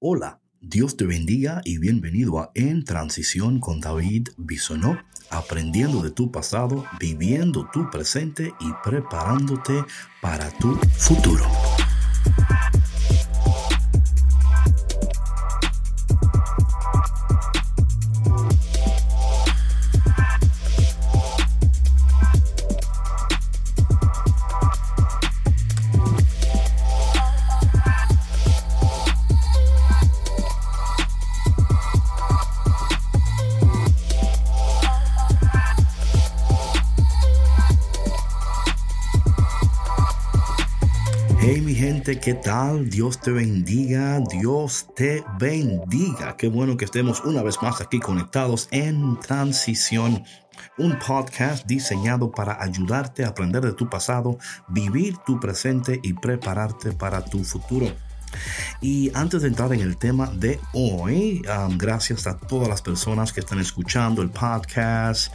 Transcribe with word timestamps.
Hola, 0.00 0.38
Dios 0.60 0.96
te 0.96 1.06
bendiga 1.06 1.60
y 1.64 1.78
bienvenido 1.78 2.38
a 2.38 2.52
En 2.54 2.84
Transición 2.84 3.58
con 3.58 3.80
David 3.80 4.28
Bisonó, 4.36 4.96
aprendiendo 5.28 6.04
de 6.04 6.12
tu 6.12 6.30
pasado, 6.30 6.84
viviendo 7.00 7.68
tu 7.72 7.90
presente 7.90 8.54
y 8.60 8.70
preparándote 8.84 9.84
para 10.22 10.50
tu 10.58 10.76
futuro. 10.92 11.44
Hey 41.50 41.62
mi 41.62 41.74
gente, 41.74 42.20
¿qué 42.20 42.34
tal? 42.34 42.90
Dios 42.90 43.22
te 43.22 43.30
bendiga, 43.30 44.20
Dios 44.20 44.86
te 44.94 45.24
bendiga. 45.40 46.36
Qué 46.36 46.46
bueno 46.48 46.76
que 46.76 46.84
estemos 46.84 47.24
una 47.24 47.42
vez 47.42 47.56
más 47.62 47.80
aquí 47.80 48.00
conectados 48.00 48.68
en 48.70 49.18
transición. 49.18 50.24
Un 50.76 50.98
podcast 50.98 51.64
diseñado 51.64 52.30
para 52.30 52.62
ayudarte 52.62 53.24
a 53.24 53.28
aprender 53.28 53.62
de 53.62 53.72
tu 53.72 53.88
pasado, 53.88 54.36
vivir 54.68 55.16
tu 55.24 55.40
presente 55.40 55.98
y 56.02 56.12
prepararte 56.12 56.92
para 56.92 57.24
tu 57.24 57.42
futuro. 57.42 57.90
Y 58.82 59.10
antes 59.14 59.40
de 59.40 59.48
entrar 59.48 59.72
en 59.72 59.80
el 59.80 59.96
tema 59.96 60.26
de 60.26 60.60
hoy, 60.74 61.40
um, 61.48 61.78
gracias 61.78 62.26
a 62.26 62.36
todas 62.36 62.68
las 62.68 62.82
personas 62.82 63.32
que 63.32 63.40
están 63.40 63.58
escuchando 63.58 64.20
el 64.20 64.28
podcast 64.28 65.32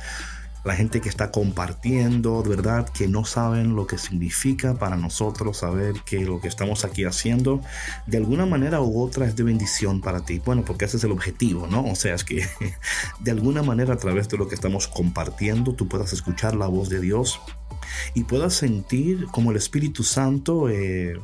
la 0.64 0.76
gente 0.76 1.02
que 1.02 1.10
está 1.10 1.32
compartiendo, 1.32 2.42
verdad, 2.44 2.88
que 2.90 3.08
no 3.08 3.26
saben 3.26 3.76
lo 3.76 3.86
que 3.86 3.98
significa 3.98 4.76
para 4.76 4.96
nosotros 4.96 5.58
saber 5.58 5.96
que 6.06 6.22
lo 6.22 6.40
que 6.40 6.48
estamos 6.48 6.86
aquí 6.86 7.04
haciendo, 7.04 7.62
de 8.08 8.18
alguna 8.18 8.46
manera 8.46 8.82
u 8.82 9.02
otra 9.02 9.26
es 9.26 9.36
de 9.36 9.44
bendición 9.44 10.02
para 10.02 10.24
ti. 10.24 10.42
Bueno, 10.44 10.64
porque 10.66 10.86
ese 10.86 10.98
es 10.98 11.04
el 11.04 11.12
objetivo, 11.12 11.68
¿no? 11.68 11.84
O 11.86 11.96
sea, 11.96 12.16
es 12.16 12.24
que 12.24 12.46
de 13.20 13.32
alguna 13.32 13.62
manera 13.62 13.94
a 13.94 13.98
través 13.98 14.30
de 14.30 14.38
lo 14.38 14.48
que 14.48 14.56
estamos 14.56 14.88
compartiendo, 14.88 15.74
tú 15.74 15.88
puedas 15.90 16.14
escuchar 16.14 16.56
la 16.56 16.68
voz 16.68 16.90
de 16.90 17.02
Dios 17.02 17.42
y 18.14 18.24
puedas 18.24 18.54
sentir 18.54 19.28
como 19.32 19.52
el 19.52 19.58
Espíritu 19.58 20.04
Santo... 20.04 20.70
Eh, 20.70 21.18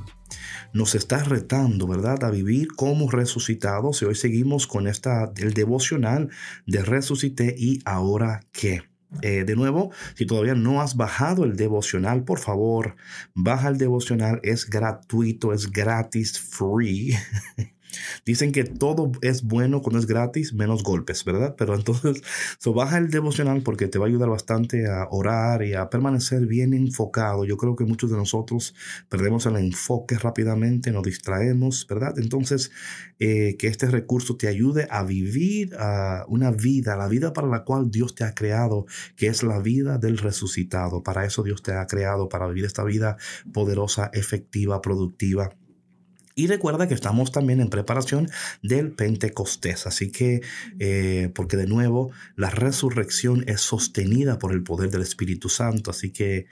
nos 0.71 0.93
está 0.93 1.23
retando, 1.23 1.87
¿verdad? 1.87 2.23
A 2.23 2.29
vivir 2.29 2.67
como 2.75 3.09
resucitados. 3.09 4.03
Y 4.03 4.05
hoy 4.05 4.13
seguimos 4.13 4.67
con 4.67 4.87
esta, 4.87 5.31
el 5.37 5.55
devocional 5.55 6.29
de 6.67 6.83
resucité 6.83 7.55
y 7.57 7.81
ahora 7.85 8.41
qué. 8.51 8.88
Eh, 9.21 9.43
de 9.43 9.55
nuevo, 9.55 9.91
si 10.15 10.25
todavía 10.25 10.53
no 10.53 10.81
has 10.81 10.95
bajado 10.95 11.43
el 11.43 11.55
devocional, 11.55 12.23
por 12.23 12.39
favor, 12.39 12.95
baja 13.33 13.69
el 13.69 13.77
devocional, 13.77 14.39
es 14.43 14.69
gratuito, 14.69 15.51
es 15.51 15.71
gratis, 15.71 16.39
free. 16.39 17.15
Dicen 18.25 18.51
que 18.51 18.63
todo 18.63 19.11
es 19.21 19.43
bueno 19.43 19.81
cuando 19.81 19.99
es 19.99 20.05
gratis, 20.05 20.53
menos 20.53 20.83
golpes, 20.83 21.23
¿verdad? 21.25 21.55
Pero 21.57 21.75
entonces, 21.75 22.21
so 22.59 22.73
baja 22.73 22.97
el 22.97 23.09
devocional 23.09 23.61
porque 23.61 23.87
te 23.87 23.99
va 23.99 24.05
a 24.05 24.09
ayudar 24.09 24.29
bastante 24.29 24.87
a 24.87 25.07
orar 25.09 25.63
y 25.63 25.73
a 25.73 25.89
permanecer 25.89 26.45
bien 26.45 26.73
enfocado. 26.73 27.45
Yo 27.45 27.57
creo 27.57 27.75
que 27.75 27.85
muchos 27.85 28.11
de 28.11 28.17
nosotros 28.17 28.75
perdemos 29.09 29.45
el 29.45 29.57
enfoque 29.57 30.17
rápidamente, 30.17 30.91
nos 30.91 31.03
distraemos, 31.03 31.87
¿verdad? 31.87 32.17
Entonces, 32.17 32.71
eh, 33.19 33.57
que 33.57 33.67
este 33.67 33.87
recurso 33.87 34.37
te 34.37 34.47
ayude 34.47 34.87
a 34.89 35.03
vivir 35.03 35.75
uh, 35.75 36.23
una 36.27 36.51
vida, 36.51 36.95
la 36.95 37.07
vida 37.07 37.33
para 37.33 37.47
la 37.47 37.63
cual 37.63 37.91
Dios 37.91 38.15
te 38.15 38.23
ha 38.23 38.33
creado, 38.33 38.85
que 39.15 39.27
es 39.27 39.43
la 39.43 39.59
vida 39.59 39.97
del 39.97 40.17
resucitado. 40.17 41.03
Para 41.03 41.25
eso 41.25 41.43
Dios 41.43 41.61
te 41.61 41.73
ha 41.73 41.85
creado, 41.87 42.29
para 42.29 42.47
vivir 42.47 42.65
esta 42.65 42.83
vida 42.83 43.17
poderosa, 43.51 44.09
efectiva, 44.13 44.81
productiva 44.81 45.51
y 46.39 46.47
recuerda 46.47 46.87
que 46.87 46.93
estamos 46.93 47.33
también 47.33 47.59
en 47.59 47.69
preparación 47.69 48.29
del 48.63 48.93
Pentecostés. 48.93 49.85
Así 49.85 50.09
que, 50.09 50.39
eh, 50.79 51.29
porque 51.35 51.57
de 51.57 51.67
nuevo, 51.67 52.11
la 52.37 52.49
resurrección 52.49 53.43
es 53.45 53.59
sostenida 53.59 54.39
por 54.39 54.53
el 54.53 54.63
poder 54.63 54.89
del 54.89 55.01
Espíritu 55.01 55.49
Santo. 55.49 55.91
Así 55.91 56.13
que 56.13 56.45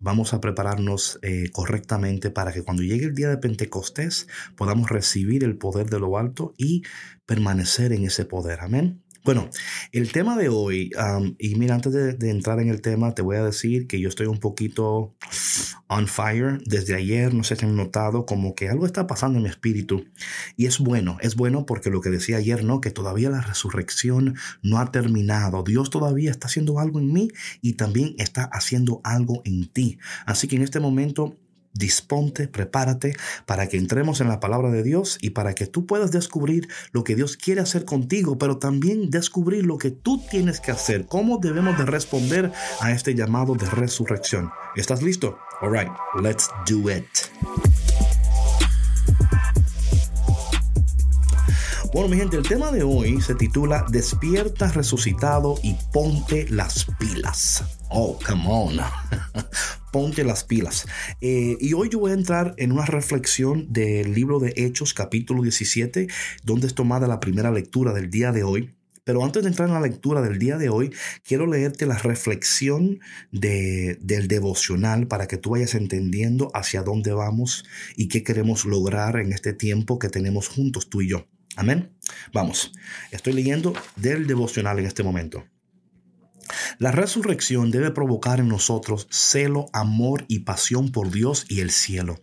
vamos 0.00 0.32
a 0.32 0.40
prepararnos 0.40 1.18
eh, 1.20 1.50
correctamente 1.52 2.30
para 2.30 2.54
que 2.54 2.62
cuando 2.62 2.82
llegue 2.82 3.04
el 3.04 3.14
día 3.14 3.28
de 3.28 3.36
Pentecostés 3.36 4.28
podamos 4.56 4.88
recibir 4.88 5.44
el 5.44 5.58
poder 5.58 5.90
de 5.90 6.00
lo 6.00 6.16
alto 6.16 6.54
y 6.56 6.82
permanecer 7.26 7.92
en 7.92 8.06
ese 8.06 8.24
poder. 8.24 8.60
Amén. 8.62 9.03
Bueno, 9.24 9.48
el 9.92 10.12
tema 10.12 10.36
de 10.36 10.50
hoy, 10.50 10.90
y 11.38 11.54
mira, 11.54 11.74
antes 11.74 11.94
de, 11.94 12.30
entrar 12.30 12.60
en 12.60 12.68
el 12.68 12.82
tema, 12.82 13.14
te 13.14 13.22
voy 13.22 13.36
a 13.36 13.42
decir 13.42 13.86
que 13.86 13.98
yo 13.98 14.10
estoy 14.10 14.26
un 14.26 14.38
poquito 14.38 15.16
on 15.88 16.08
fire 16.08 16.60
desde 16.66 16.94
ayer, 16.94 17.32
no 17.32 17.42
sé 17.42 17.56
si 17.56 17.64
han 17.64 17.74
notado 17.74 18.26
como 18.26 18.54
que 18.54 18.68
algo 18.68 18.84
está 18.84 19.06
pasando 19.06 19.38
en 19.38 19.44
mi 19.44 19.48
espíritu. 19.48 20.04
Y 20.58 20.66
es 20.66 20.78
bueno, 20.78 21.16
es 21.22 21.36
bueno 21.36 21.64
porque 21.64 21.88
lo 21.88 22.02
que 22.02 22.10
decía 22.10 22.36
ayer, 22.36 22.64
¿no? 22.64 22.82
Que 22.82 22.90
todavía 22.90 23.30
la 23.30 23.40
resurrección 23.40 24.34
no 24.62 24.78
ha 24.78 24.92
terminado. 24.92 25.62
Dios 25.62 25.88
todavía 25.88 26.30
está 26.30 26.48
haciendo 26.48 26.78
algo 26.78 26.98
en 26.98 27.10
mí 27.10 27.28
y 27.62 27.74
también 27.74 28.14
está 28.18 28.44
haciendo 28.44 29.00
algo 29.04 29.40
en 29.46 29.68
ti. 29.68 29.98
Así 30.26 30.48
que 30.48 30.56
en 30.56 30.62
este 30.62 30.80
momento 30.80 31.38
disponte, 31.74 32.48
prepárate 32.48 33.16
para 33.46 33.68
que 33.68 33.76
entremos 33.76 34.20
en 34.20 34.28
la 34.28 34.40
palabra 34.40 34.70
de 34.70 34.82
Dios 34.82 35.18
y 35.20 35.30
para 35.30 35.54
que 35.54 35.66
tú 35.66 35.86
puedas 35.86 36.12
descubrir 36.12 36.68
lo 36.92 37.04
que 37.04 37.16
Dios 37.16 37.36
quiere 37.36 37.60
hacer 37.60 37.84
contigo, 37.84 38.38
pero 38.38 38.58
también 38.58 39.10
descubrir 39.10 39.66
lo 39.66 39.76
que 39.78 39.90
tú 39.90 40.22
tienes 40.30 40.60
que 40.60 40.70
hacer, 40.70 41.06
cómo 41.06 41.38
debemos 41.38 41.76
de 41.76 41.84
responder 41.84 42.52
a 42.80 42.92
este 42.92 43.14
llamado 43.14 43.54
de 43.54 43.66
resurrección. 43.66 44.50
¿Estás 44.76 45.02
listo? 45.02 45.38
All 45.60 45.72
right, 45.72 45.90
let's 46.22 46.48
do 46.66 46.90
it. 46.90 47.04
Bueno, 51.94 52.08
mi 52.08 52.16
gente, 52.16 52.36
el 52.36 52.42
tema 52.42 52.72
de 52.72 52.82
hoy 52.82 53.20
se 53.20 53.36
titula 53.36 53.86
Despierta 53.88 54.66
resucitado 54.72 55.54
y 55.62 55.76
ponte 55.92 56.48
las 56.48 56.86
pilas. 56.98 57.62
Oh, 57.88 58.18
come 58.26 58.44
on. 58.48 58.80
ponte 59.94 60.24
las 60.24 60.42
pilas. 60.42 60.86
Eh, 61.20 61.56
y 61.60 61.72
hoy 61.72 61.88
yo 61.88 62.00
voy 62.00 62.10
a 62.10 62.14
entrar 62.14 62.56
en 62.58 62.72
una 62.72 62.84
reflexión 62.84 63.72
del 63.72 64.12
libro 64.12 64.40
de 64.40 64.52
Hechos, 64.56 64.92
capítulo 64.92 65.40
17, 65.42 66.08
donde 66.42 66.66
es 66.66 66.74
tomada 66.74 67.06
la 67.06 67.20
primera 67.20 67.52
lectura 67.52 67.92
del 67.92 68.10
día 68.10 68.32
de 68.32 68.42
hoy. 68.42 68.74
Pero 69.04 69.24
antes 69.24 69.44
de 69.44 69.50
entrar 69.50 69.68
en 69.68 69.74
la 69.74 69.80
lectura 69.80 70.20
del 70.20 70.40
día 70.40 70.58
de 70.58 70.68
hoy, 70.68 70.92
quiero 71.22 71.46
leerte 71.46 71.86
la 71.86 71.96
reflexión 71.96 72.98
de, 73.30 73.96
del 74.00 74.26
devocional 74.26 75.06
para 75.06 75.28
que 75.28 75.36
tú 75.36 75.50
vayas 75.50 75.76
entendiendo 75.76 76.50
hacia 76.54 76.82
dónde 76.82 77.12
vamos 77.12 77.64
y 77.94 78.08
qué 78.08 78.24
queremos 78.24 78.64
lograr 78.64 79.20
en 79.20 79.32
este 79.32 79.52
tiempo 79.52 80.00
que 80.00 80.08
tenemos 80.08 80.48
juntos 80.48 80.90
tú 80.90 81.02
y 81.02 81.08
yo. 81.10 81.28
Amén. 81.54 81.92
Vamos, 82.32 82.72
estoy 83.12 83.32
leyendo 83.32 83.74
del 83.94 84.26
devocional 84.26 84.80
en 84.80 84.86
este 84.86 85.04
momento. 85.04 85.44
La 86.78 86.92
resurrección 86.92 87.70
debe 87.70 87.90
provocar 87.90 88.40
en 88.40 88.48
nosotros 88.48 89.06
celo, 89.10 89.66
amor 89.72 90.24
y 90.28 90.40
pasión 90.40 90.90
por 90.92 91.10
Dios 91.10 91.46
y 91.48 91.60
el 91.60 91.70
cielo. 91.70 92.22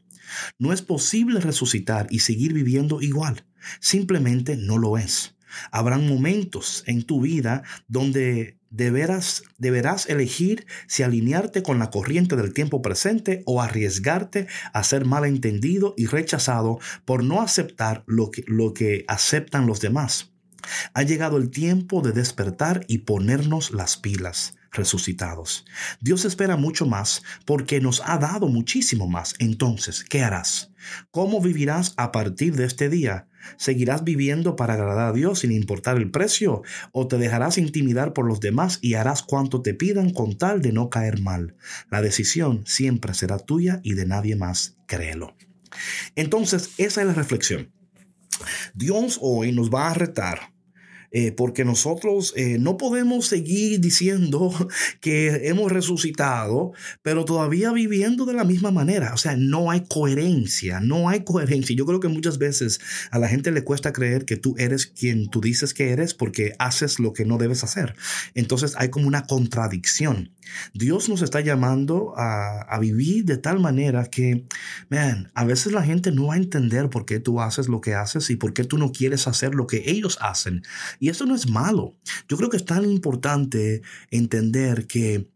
No 0.57 0.73
es 0.73 0.81
posible 0.81 1.39
resucitar 1.39 2.07
y 2.09 2.19
seguir 2.19 2.53
viviendo 2.53 3.01
igual. 3.01 3.45
Simplemente 3.79 4.57
no 4.57 4.77
lo 4.77 4.97
es. 4.97 5.35
Habrán 5.71 6.07
momentos 6.07 6.83
en 6.87 7.03
tu 7.03 7.21
vida 7.21 7.63
donde 7.87 8.57
deberás, 8.69 9.43
deberás 9.57 10.07
elegir 10.09 10.65
si 10.87 11.03
alinearte 11.03 11.61
con 11.61 11.77
la 11.77 11.89
corriente 11.89 12.35
del 12.35 12.53
tiempo 12.53 12.81
presente 12.81 13.43
o 13.45 13.61
arriesgarte 13.61 14.47
a 14.73 14.83
ser 14.83 15.05
malentendido 15.05 15.93
y 15.97 16.05
rechazado 16.05 16.79
por 17.05 17.23
no 17.23 17.41
aceptar 17.41 18.03
lo 18.07 18.31
que, 18.31 18.43
lo 18.47 18.73
que 18.73 19.03
aceptan 19.07 19.67
los 19.67 19.81
demás. 19.81 20.30
Ha 20.93 21.03
llegado 21.03 21.37
el 21.37 21.49
tiempo 21.49 22.01
de 22.01 22.11
despertar 22.11 22.85
y 22.87 22.99
ponernos 22.99 23.71
las 23.71 23.97
pilas 23.97 24.55
resucitados. 24.71 25.65
Dios 25.99 26.25
espera 26.25 26.55
mucho 26.55 26.85
más 26.85 27.23
porque 27.45 27.81
nos 27.81 28.01
ha 28.05 28.17
dado 28.17 28.47
muchísimo 28.47 29.07
más. 29.07 29.35
Entonces, 29.39 30.03
¿qué 30.03 30.23
harás? 30.23 30.71
¿Cómo 31.11 31.41
vivirás 31.41 31.93
a 31.97 32.11
partir 32.11 32.55
de 32.55 32.65
este 32.65 32.89
día? 32.89 33.27
¿Seguirás 33.57 34.03
viviendo 34.03 34.55
para 34.55 34.75
agradar 34.75 35.09
a 35.09 35.13
Dios 35.13 35.39
sin 35.39 35.51
importar 35.51 35.97
el 35.97 36.11
precio? 36.11 36.61
¿O 36.91 37.07
te 37.07 37.17
dejarás 37.17 37.57
intimidar 37.57 38.13
por 38.13 38.25
los 38.25 38.39
demás 38.39 38.79
y 38.81 38.93
harás 38.93 39.23
cuanto 39.23 39.61
te 39.61 39.73
pidan 39.73 40.11
con 40.11 40.37
tal 40.37 40.61
de 40.61 40.71
no 40.71 40.89
caer 40.89 41.19
mal? 41.19 41.55
La 41.89 42.01
decisión 42.01 42.63
siempre 42.65 43.13
será 43.13 43.39
tuya 43.39 43.81
y 43.83 43.93
de 43.93 44.05
nadie 44.05 44.35
más, 44.35 44.77
créelo. 44.85 45.35
Entonces, 46.15 46.71
esa 46.77 47.01
es 47.01 47.07
la 47.07 47.13
reflexión. 47.13 47.71
Dios 48.73 49.19
hoy 49.21 49.51
nos 49.51 49.69
va 49.69 49.89
a 49.89 49.93
retar 49.93 50.50
Eh, 51.13 51.33
porque 51.33 51.65
nosotros 51.65 52.33
eh, 52.37 52.57
no 52.57 52.77
podemos 52.77 53.25
seguir 53.27 53.81
diciendo 53.81 54.53
que 55.01 55.49
hemos 55.49 55.69
resucitado, 55.69 56.71
pero 57.01 57.25
todavía 57.25 57.71
viviendo 57.73 58.25
de 58.25 58.33
la 58.33 58.45
misma 58.45 58.71
manera. 58.71 59.13
O 59.13 59.17
sea, 59.17 59.35
no 59.35 59.71
hay 59.71 59.83
coherencia, 59.87 60.79
no 60.79 61.09
hay 61.09 61.25
coherencia. 61.25 61.75
Yo 61.75 61.85
creo 61.85 61.99
que 61.99 62.07
muchas 62.07 62.37
veces 62.37 62.79
a 63.11 63.19
la 63.19 63.27
gente 63.27 63.51
le 63.51 63.63
cuesta 63.63 63.91
creer 63.91 64.23
que 64.23 64.37
tú 64.37 64.55
eres 64.57 64.85
quien 64.85 65.29
tú 65.29 65.41
dices 65.41 65.73
que 65.73 65.89
eres 65.91 66.13
porque 66.13 66.53
haces 66.59 66.99
lo 66.99 67.11
que 67.11 67.25
no 67.25 67.37
debes 67.37 67.63
hacer. 67.63 67.95
Entonces 68.33 68.75
hay 68.77 68.89
como 68.89 69.07
una 69.07 69.23
contradicción. 69.23 70.31
Dios 70.73 71.09
nos 71.09 71.21
está 71.21 71.41
llamando 71.41 72.13
a, 72.17 72.61
a 72.61 72.79
vivir 72.79 73.25
de 73.25 73.37
tal 73.37 73.59
manera 73.59 74.05
que, 74.05 74.45
man, 74.89 75.31
a 75.33 75.45
veces 75.45 75.71
la 75.71 75.83
gente 75.83 76.11
no 76.11 76.27
va 76.27 76.35
a 76.35 76.37
entender 76.37 76.89
por 76.89 77.05
qué 77.05 77.19
tú 77.19 77.41
haces 77.41 77.67
lo 77.67 77.81
que 77.81 77.95
haces 77.95 78.29
y 78.29 78.35
por 78.35 78.53
qué 78.53 78.63
tú 78.63 78.77
no 78.77 78.91
quieres 78.91 79.27
hacer 79.27 79.55
lo 79.55 79.67
que 79.67 79.83
ellos 79.85 80.17
hacen. 80.21 80.63
Y 81.01 81.09
eso 81.09 81.25
no 81.25 81.33
es 81.33 81.49
malo. 81.49 81.97
Yo 82.29 82.37
creo 82.37 82.51
que 82.51 82.57
es 82.57 82.65
tan 82.65 82.85
importante 82.85 83.81
entender 84.11 84.85
que 84.85 85.30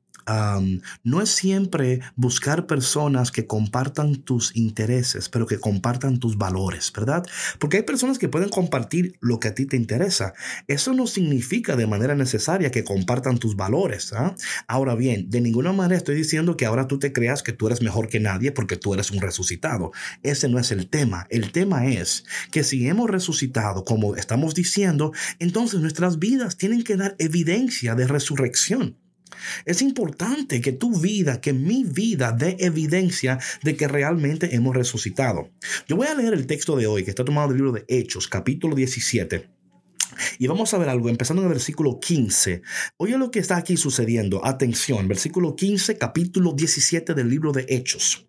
no 1.03 1.21
es 1.21 1.29
siempre 1.29 2.01
buscar 2.15 2.67
personas 2.67 3.31
que 3.31 3.45
compartan 3.45 4.15
tus 4.15 4.55
intereses, 4.55 5.29
pero 5.29 5.45
que 5.45 5.59
compartan 5.59 6.19
tus 6.19 6.37
valores, 6.37 6.91
¿verdad? 6.95 7.25
Porque 7.59 7.77
hay 7.77 7.83
personas 7.83 8.17
que 8.17 8.29
pueden 8.29 8.49
compartir 8.49 9.17
lo 9.21 9.39
que 9.39 9.49
a 9.49 9.55
ti 9.55 9.65
te 9.65 9.77
interesa. 9.77 10.33
Eso 10.67 10.93
no 10.93 11.07
significa 11.07 11.75
de 11.75 11.87
manera 11.87 12.15
necesaria 12.15 12.71
que 12.71 12.83
compartan 12.83 13.37
tus 13.37 13.55
valores. 13.55 14.13
¿ah? 14.13 14.35
Ahora 14.67 14.95
bien, 14.95 15.29
de 15.29 15.41
ninguna 15.41 15.73
manera 15.73 15.97
estoy 15.97 16.15
diciendo 16.15 16.57
que 16.57 16.65
ahora 16.65 16.87
tú 16.87 16.99
te 16.99 17.13
creas 17.13 17.43
que 17.43 17.53
tú 17.53 17.67
eres 17.67 17.81
mejor 17.81 18.07
que 18.07 18.19
nadie 18.19 18.51
porque 18.51 18.77
tú 18.77 18.93
eres 18.93 19.11
un 19.11 19.21
resucitado. 19.21 19.91
Ese 20.23 20.49
no 20.49 20.59
es 20.59 20.71
el 20.71 20.89
tema. 20.89 21.27
El 21.29 21.51
tema 21.51 21.87
es 21.87 22.25
que 22.51 22.63
si 22.63 22.87
hemos 22.87 23.09
resucitado, 23.09 23.83
como 23.83 24.15
estamos 24.15 24.55
diciendo, 24.55 25.11
entonces 25.39 25.79
nuestras 25.79 26.19
vidas 26.19 26.57
tienen 26.57 26.83
que 26.83 26.97
dar 26.97 27.15
evidencia 27.19 27.95
de 27.95 28.07
resurrección. 28.07 28.97
Es 29.65 29.81
importante 29.81 30.61
que 30.61 30.71
tu 30.71 30.99
vida, 30.99 31.41
que 31.41 31.53
mi 31.53 31.83
vida 31.83 32.31
dé 32.31 32.57
evidencia 32.59 33.39
de 33.63 33.75
que 33.75 33.87
realmente 33.87 34.55
hemos 34.55 34.75
resucitado. 34.75 35.49
Yo 35.87 35.95
voy 35.95 36.07
a 36.07 36.15
leer 36.15 36.33
el 36.33 36.47
texto 36.47 36.75
de 36.75 36.87
hoy 36.87 37.03
que 37.03 37.09
está 37.09 37.25
tomado 37.25 37.49
del 37.49 37.57
libro 37.57 37.71
de 37.71 37.85
Hechos, 37.87 38.27
capítulo 38.27 38.75
17. 38.75 39.49
Y 40.39 40.47
vamos 40.47 40.73
a 40.73 40.77
ver 40.77 40.89
algo, 40.89 41.09
empezando 41.09 41.41
en 41.41 41.47
el 41.47 41.53
versículo 41.53 41.99
15. 41.99 42.61
Oye 42.97 43.17
lo 43.17 43.31
que 43.31 43.39
está 43.39 43.57
aquí 43.57 43.77
sucediendo. 43.77 44.45
Atención, 44.45 45.07
versículo 45.07 45.55
15, 45.55 45.97
capítulo 45.97 46.53
17 46.53 47.13
del 47.13 47.29
libro 47.29 47.51
de 47.51 47.65
Hechos. 47.67 48.27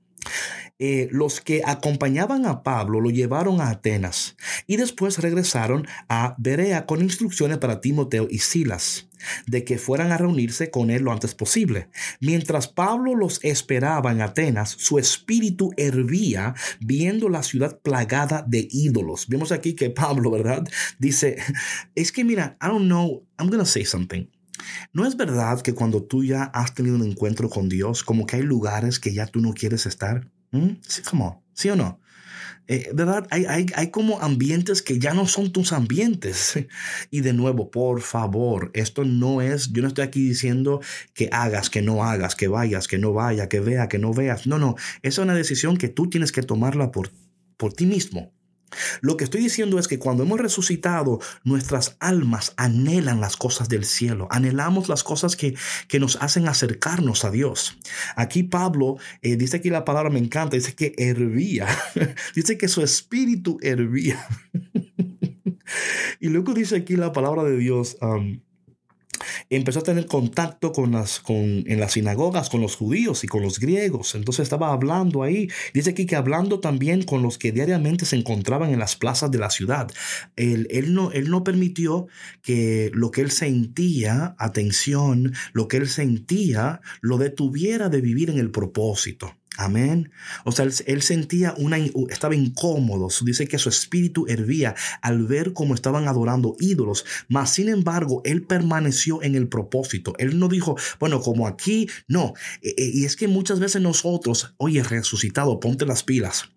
Eh, 0.78 1.08
los 1.10 1.40
que 1.40 1.62
acompañaban 1.64 2.44
a 2.44 2.62
Pablo 2.62 3.00
lo 3.00 3.08
llevaron 3.08 3.62
a 3.62 3.70
Atenas 3.70 4.36
y 4.66 4.76
después 4.76 5.18
regresaron 5.18 5.86
a 6.10 6.34
Berea 6.36 6.84
con 6.84 7.00
instrucciones 7.00 7.56
para 7.56 7.80
Timoteo 7.80 8.28
y 8.30 8.40
Silas 8.40 9.08
de 9.46 9.64
que 9.64 9.78
fueran 9.78 10.12
a 10.12 10.18
reunirse 10.18 10.70
con 10.70 10.90
él 10.90 11.02
lo 11.02 11.12
antes 11.12 11.34
posible. 11.34 11.88
Mientras 12.20 12.68
Pablo 12.68 13.14
los 13.14 13.42
esperaba 13.42 14.12
en 14.12 14.20
Atenas, 14.20 14.70
su 14.70 14.98
espíritu 14.98 15.70
hervía 15.78 16.54
viendo 16.80 17.30
la 17.30 17.42
ciudad 17.42 17.78
plagada 17.80 18.44
de 18.46 18.68
ídolos. 18.70 19.28
Vemos 19.28 19.52
aquí 19.52 19.74
que 19.74 19.88
Pablo, 19.88 20.30
¿verdad? 20.30 20.68
Dice, 20.98 21.36
es 21.94 22.12
que 22.12 22.24
mira, 22.24 22.58
I 22.62 22.66
don't 22.66 22.84
know, 22.84 23.24
I'm 23.38 23.50
to 23.50 23.64
say 23.64 23.84
something. 23.84 24.26
¿No 24.92 25.06
es 25.06 25.16
verdad 25.16 25.60
que 25.62 25.74
cuando 25.74 26.02
tú 26.02 26.24
ya 26.24 26.44
has 26.44 26.74
tenido 26.74 26.96
un 26.96 27.04
encuentro 27.04 27.48
con 27.48 27.68
Dios, 27.68 28.02
como 28.02 28.26
que 28.26 28.36
hay 28.36 28.42
lugares 28.42 28.98
que 28.98 29.12
ya 29.12 29.26
tú 29.26 29.40
no 29.40 29.52
quieres 29.52 29.86
estar? 29.86 30.28
¿Mm? 30.50 30.76
Sí. 30.86 31.02
¿Sí 31.54 31.70
o 31.70 31.76
no? 31.76 32.00
Eh, 32.68 32.90
¿Verdad? 32.92 33.26
Hay, 33.30 33.44
hay, 33.46 33.66
hay, 33.76 33.90
como 33.90 34.20
ambientes 34.20 34.82
que 34.82 34.98
ya 34.98 35.14
no 35.14 35.26
son 35.26 35.52
tus 35.52 35.72
ambientes. 35.72 36.58
Y 37.10 37.20
de 37.20 37.32
nuevo, 37.32 37.70
por 37.70 38.00
favor, 38.00 38.70
esto 38.74 39.04
no 39.04 39.40
es, 39.40 39.72
yo 39.72 39.82
no 39.82 39.88
estoy 39.88 40.04
aquí 40.04 40.28
diciendo 40.28 40.80
que 41.14 41.28
hagas, 41.30 41.70
que 41.70 41.82
no 41.82 42.04
hagas, 42.04 42.34
que 42.34 42.48
vayas, 42.48 42.88
que 42.88 42.98
no 42.98 43.12
vaya, 43.12 43.48
que 43.48 43.60
vea, 43.60 43.88
que 43.88 43.98
no 43.98 44.12
veas. 44.12 44.46
No, 44.46 44.58
no, 44.58 44.74
es 45.02 45.18
una 45.18 45.34
decisión 45.34 45.76
que 45.76 45.88
tú 45.88 46.10
tienes 46.10 46.32
que 46.32 46.42
tomarla 46.42 46.90
por, 46.90 47.10
por 47.56 47.72
ti 47.72 47.86
mismo. 47.86 48.32
Lo 49.00 49.16
que 49.16 49.24
estoy 49.24 49.40
diciendo 49.40 49.78
es 49.78 49.88
que 49.88 49.98
cuando 49.98 50.22
hemos 50.22 50.40
resucitado, 50.40 51.20
nuestras 51.44 51.96
almas 52.00 52.52
anhelan 52.56 53.20
las 53.20 53.36
cosas 53.36 53.68
del 53.68 53.84
cielo, 53.84 54.28
anhelamos 54.30 54.88
las 54.88 55.04
cosas 55.04 55.36
que, 55.36 55.54
que 55.88 56.00
nos 56.00 56.16
hacen 56.16 56.48
acercarnos 56.48 57.24
a 57.24 57.30
Dios. 57.30 57.78
Aquí 58.16 58.42
Pablo 58.42 58.96
eh, 59.22 59.36
dice 59.36 59.60
que 59.60 59.70
la 59.70 59.84
palabra 59.84 60.10
me 60.10 60.18
encanta, 60.18 60.56
dice 60.56 60.74
que 60.74 60.94
hervía, 60.98 61.66
dice 62.34 62.58
que 62.58 62.68
su 62.68 62.82
espíritu 62.82 63.58
hervía. 63.62 64.26
y 66.20 66.28
luego 66.28 66.54
dice 66.54 66.76
aquí 66.76 66.96
la 66.96 67.12
palabra 67.12 67.44
de 67.44 67.56
Dios. 67.56 67.96
Empezó 69.50 69.80
a 69.80 69.82
tener 69.82 70.06
contacto 70.06 70.72
con 70.72 70.92
las, 70.92 71.20
con, 71.20 71.64
en 71.66 71.80
las 71.80 71.92
sinagogas 71.92 72.50
con 72.50 72.60
los 72.60 72.76
judíos 72.76 73.24
y 73.24 73.26
con 73.26 73.42
los 73.42 73.58
griegos. 73.58 74.14
Entonces 74.14 74.44
estaba 74.44 74.72
hablando 74.72 75.22
ahí. 75.22 75.48
Dice 75.74 75.90
aquí 75.90 76.06
que 76.06 76.16
hablando 76.16 76.60
también 76.60 77.02
con 77.02 77.22
los 77.22 77.38
que 77.38 77.52
diariamente 77.52 78.04
se 78.04 78.16
encontraban 78.16 78.70
en 78.70 78.78
las 78.78 78.96
plazas 78.96 79.30
de 79.30 79.38
la 79.38 79.50
ciudad. 79.50 79.90
Él, 80.36 80.66
él, 80.70 80.94
no, 80.94 81.12
él 81.12 81.30
no 81.30 81.44
permitió 81.44 82.06
que 82.42 82.90
lo 82.94 83.10
que 83.10 83.20
él 83.20 83.30
sentía, 83.30 84.34
atención, 84.38 85.34
lo 85.52 85.68
que 85.68 85.78
él 85.78 85.88
sentía, 85.88 86.80
lo 87.00 87.18
detuviera 87.18 87.88
de 87.88 88.00
vivir 88.00 88.30
en 88.30 88.38
el 88.38 88.50
propósito. 88.50 89.34
Amén. 89.56 90.10
O 90.44 90.52
sea, 90.52 90.66
él, 90.86 91.02
sentía 91.02 91.54
una, 91.56 91.78
estaba 92.10 92.34
incómodo. 92.34 93.08
Dice 93.22 93.48
que 93.48 93.58
su 93.58 93.68
espíritu 93.68 94.26
hervía 94.28 94.74
al 95.00 95.26
ver 95.26 95.52
cómo 95.52 95.74
estaban 95.74 96.08
adorando 96.08 96.56
ídolos. 96.60 97.04
Mas, 97.28 97.54
sin 97.54 97.68
embargo, 97.68 98.20
él 98.24 98.42
permaneció 98.42 99.22
en 99.22 99.34
el 99.34 99.48
propósito. 99.48 100.14
Él 100.18 100.38
no 100.38 100.48
dijo, 100.48 100.76
bueno, 101.00 101.20
como 101.20 101.46
aquí, 101.46 101.88
no. 102.06 102.34
E, 102.62 102.74
e, 102.76 102.90
y 102.92 103.04
es 103.04 103.16
que 103.16 103.28
muchas 103.28 103.60
veces 103.60 103.80
nosotros, 103.80 104.54
oye, 104.58 104.82
resucitado, 104.82 105.58
ponte 105.60 105.86
las 105.86 106.02
pilas. 106.02 106.50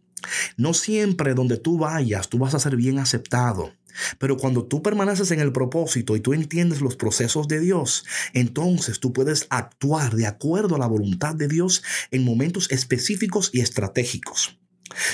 No 0.57 0.74
siempre 0.74 1.34
donde 1.34 1.57
tú 1.57 1.78
vayas, 1.78 2.30
tú 2.30 2.38
vas 2.38 2.54
a 2.54 2.60
ser 2.60 2.75
bien 2.75 3.00
aceptado. 3.00 3.74
Pero 4.18 4.38
cuando 4.38 4.65
tú 4.65 4.81
permaneces 4.81 5.31
en 5.31 5.39
el 5.39 5.51
propósito 5.51 6.15
y 6.15 6.19
tú 6.19 6.33
entiendes 6.33 6.81
los 6.81 6.95
procesos 6.95 7.47
de 7.47 7.59
Dios, 7.59 8.06
entonces 8.33 9.00
tú 9.00 9.13
puedes 9.13 9.47
actuar 9.50 10.15
de 10.15 10.27
acuerdo 10.27 10.75
a 10.75 10.80
la 10.80 10.88
voluntad 10.88 11.36
de 11.36 11.47
Dios 11.47 11.83
en 12.12 12.24
momentos 12.24 12.71
específicos 12.71 13.50
y 13.53 13.62
estratégicos. 13.62 14.59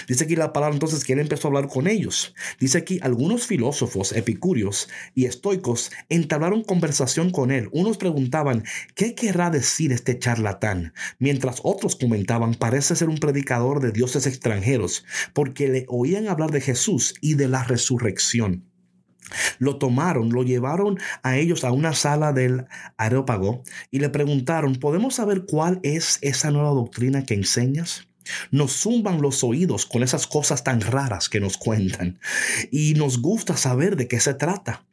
Dice 0.08 0.24
aquí 0.24 0.36
la 0.36 0.54
palabra 0.54 0.76
entonces 0.76 1.04
que 1.04 1.14
él 1.14 1.20
empezó 1.20 1.48
a 1.48 1.50
hablar 1.50 1.68
con 1.68 1.88
ellos. 1.88 2.34
Dice 2.60 2.78
aquí 2.78 3.00
algunos 3.02 3.46
filósofos 3.48 4.12
epicúreos 4.12 4.90
y 5.14 5.26
estoicos 5.26 5.92
entablaron 6.10 6.64
conversación 6.64 7.32
con 7.32 7.52
él. 7.52 7.70
Unos 7.72 7.98
preguntaban, 7.98 8.64
¿qué 8.96 9.16
querrá 9.16 9.50
decir 9.50 9.92
este 9.92 10.18
charlatán? 10.20 10.94
Mientras 11.20 11.62
otros 11.64 11.96
comentaban, 11.96 12.54
parece 12.54 12.96
ser 12.96 13.10
un 13.10 13.18
predicador 13.18 13.82
de 13.82 13.92
dioses 13.92 14.28
extranjeros, 14.28 15.06
porque 15.34 15.68
le 15.68 15.86
oían 15.90 16.28
hablar 16.28 16.52
de 16.52 16.62
Jesús 16.62 17.16
y 17.22 17.36
de 17.36 17.48
la 17.48 17.64
resurrección. 17.64 18.66
Lo 19.58 19.78
tomaron, 19.78 20.32
lo 20.32 20.44
llevaron 20.44 21.00
a 21.24 21.38
ellos 21.38 21.64
a 21.64 21.72
una 21.72 21.94
sala 21.94 22.32
del 22.32 22.66
aerópago 22.98 23.64
y 23.90 24.00
le 24.00 24.10
preguntaron, 24.10 24.76
¿podemos 24.76 25.16
saber 25.16 25.46
cuál 25.48 25.80
es 25.84 26.20
esa 26.22 26.52
nueva 26.52 26.70
doctrina 26.70 27.26
que 27.26 27.34
enseñas? 27.34 28.08
Nos 28.52 28.74
zumban 28.74 29.22
los 29.22 29.44
oídos 29.44 29.86
con 29.86 30.04
esas 30.04 30.28
cosas 30.28 30.64
tan 30.64 30.82
raras 30.82 31.30
que 31.30 31.40
nos 31.40 31.58
cuentan 31.58 32.20
y 32.72 32.94
nos 32.96 33.22
gusta 33.22 33.58
saber 33.58 33.96
de 33.96 34.08
qué 34.08 34.20
se 34.20 34.34
trata. 34.34 34.84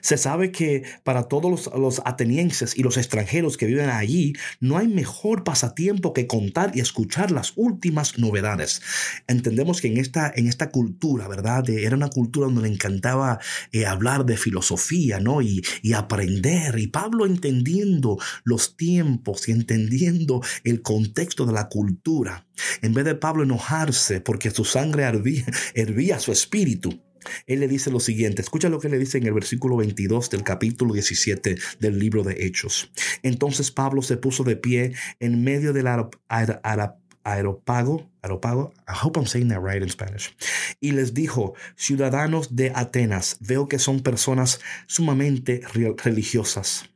Se 0.00 0.16
sabe 0.16 0.50
que 0.52 0.82
para 1.02 1.24
todos 1.24 1.70
los, 1.74 2.02
atenienses 2.04 2.76
y 2.76 2.82
los 2.82 2.96
extranjeros 2.96 3.56
que 3.56 3.66
viven 3.66 3.90
allí, 3.90 4.34
no 4.60 4.78
hay 4.78 4.88
mejor 4.88 5.44
pasatiempo 5.44 6.12
que 6.12 6.26
contar 6.26 6.72
y 6.74 6.80
escuchar 6.80 7.30
las 7.30 7.52
últimas 7.56 8.18
novedades. 8.18 8.82
Entendemos 9.26 9.80
que 9.80 9.88
en 9.88 9.98
esta, 9.98 10.32
en 10.34 10.46
esta 10.46 10.70
cultura, 10.70 11.28
¿verdad? 11.28 11.68
Era 11.68 11.96
una 11.96 12.10
cultura 12.10 12.46
donde 12.46 12.62
le 12.62 12.68
encantaba 12.68 13.38
eh, 13.72 13.86
hablar 13.86 14.24
de 14.26 14.36
filosofía, 14.36 15.20
¿no? 15.20 15.42
Y, 15.42 15.62
y 15.82 15.92
aprender. 15.92 16.78
Y 16.78 16.88
Pablo 16.88 17.26
entendiendo 17.26 18.18
los 18.44 18.76
tiempos 18.76 19.48
y 19.48 19.52
entendiendo 19.52 20.42
el 20.64 20.82
contexto 20.82 21.46
de 21.46 21.52
la 21.52 21.68
cultura, 21.68 22.46
en 22.82 22.94
vez 22.94 23.04
de 23.04 23.14
Pablo 23.14 23.42
enojarse 23.42 24.20
porque 24.20 24.50
su 24.50 24.64
sangre 24.64 25.04
hervía, 25.04 25.44
hervía 25.74 26.18
su 26.18 26.32
espíritu, 26.32 27.00
él 27.46 27.60
le 27.60 27.68
dice 27.68 27.90
lo 27.90 28.00
siguiente, 28.00 28.42
escucha 28.42 28.68
lo 28.68 28.80
que 28.80 28.88
le 28.88 28.98
dice 28.98 29.18
en 29.18 29.26
el 29.26 29.34
versículo 29.34 29.76
22 29.76 30.30
del 30.30 30.42
capítulo 30.42 30.94
17 30.94 31.56
del 31.80 31.98
libro 31.98 32.22
de 32.22 32.46
Hechos. 32.46 32.90
Entonces 33.22 33.70
Pablo 33.70 34.02
se 34.02 34.16
puso 34.16 34.44
de 34.44 34.56
pie 34.56 34.94
en 35.20 35.44
medio 35.44 35.72
del 35.72 35.86
aeropago, 36.28 38.10
aeropago, 38.22 38.72
I 38.86 38.92
hope 39.02 39.18
I'm 39.18 39.26
saying 39.26 39.48
that 39.48 39.60
right 39.60 39.82
in 39.82 39.88
Spanish, 39.88 40.36
y 40.80 40.92
les 40.92 41.14
dijo, 41.14 41.54
ciudadanos 41.76 42.54
de 42.54 42.72
Atenas, 42.74 43.38
veo 43.40 43.66
que 43.68 43.78
son 43.78 44.00
personas 44.00 44.60
sumamente 44.86 45.62
religiosas. 46.02 46.90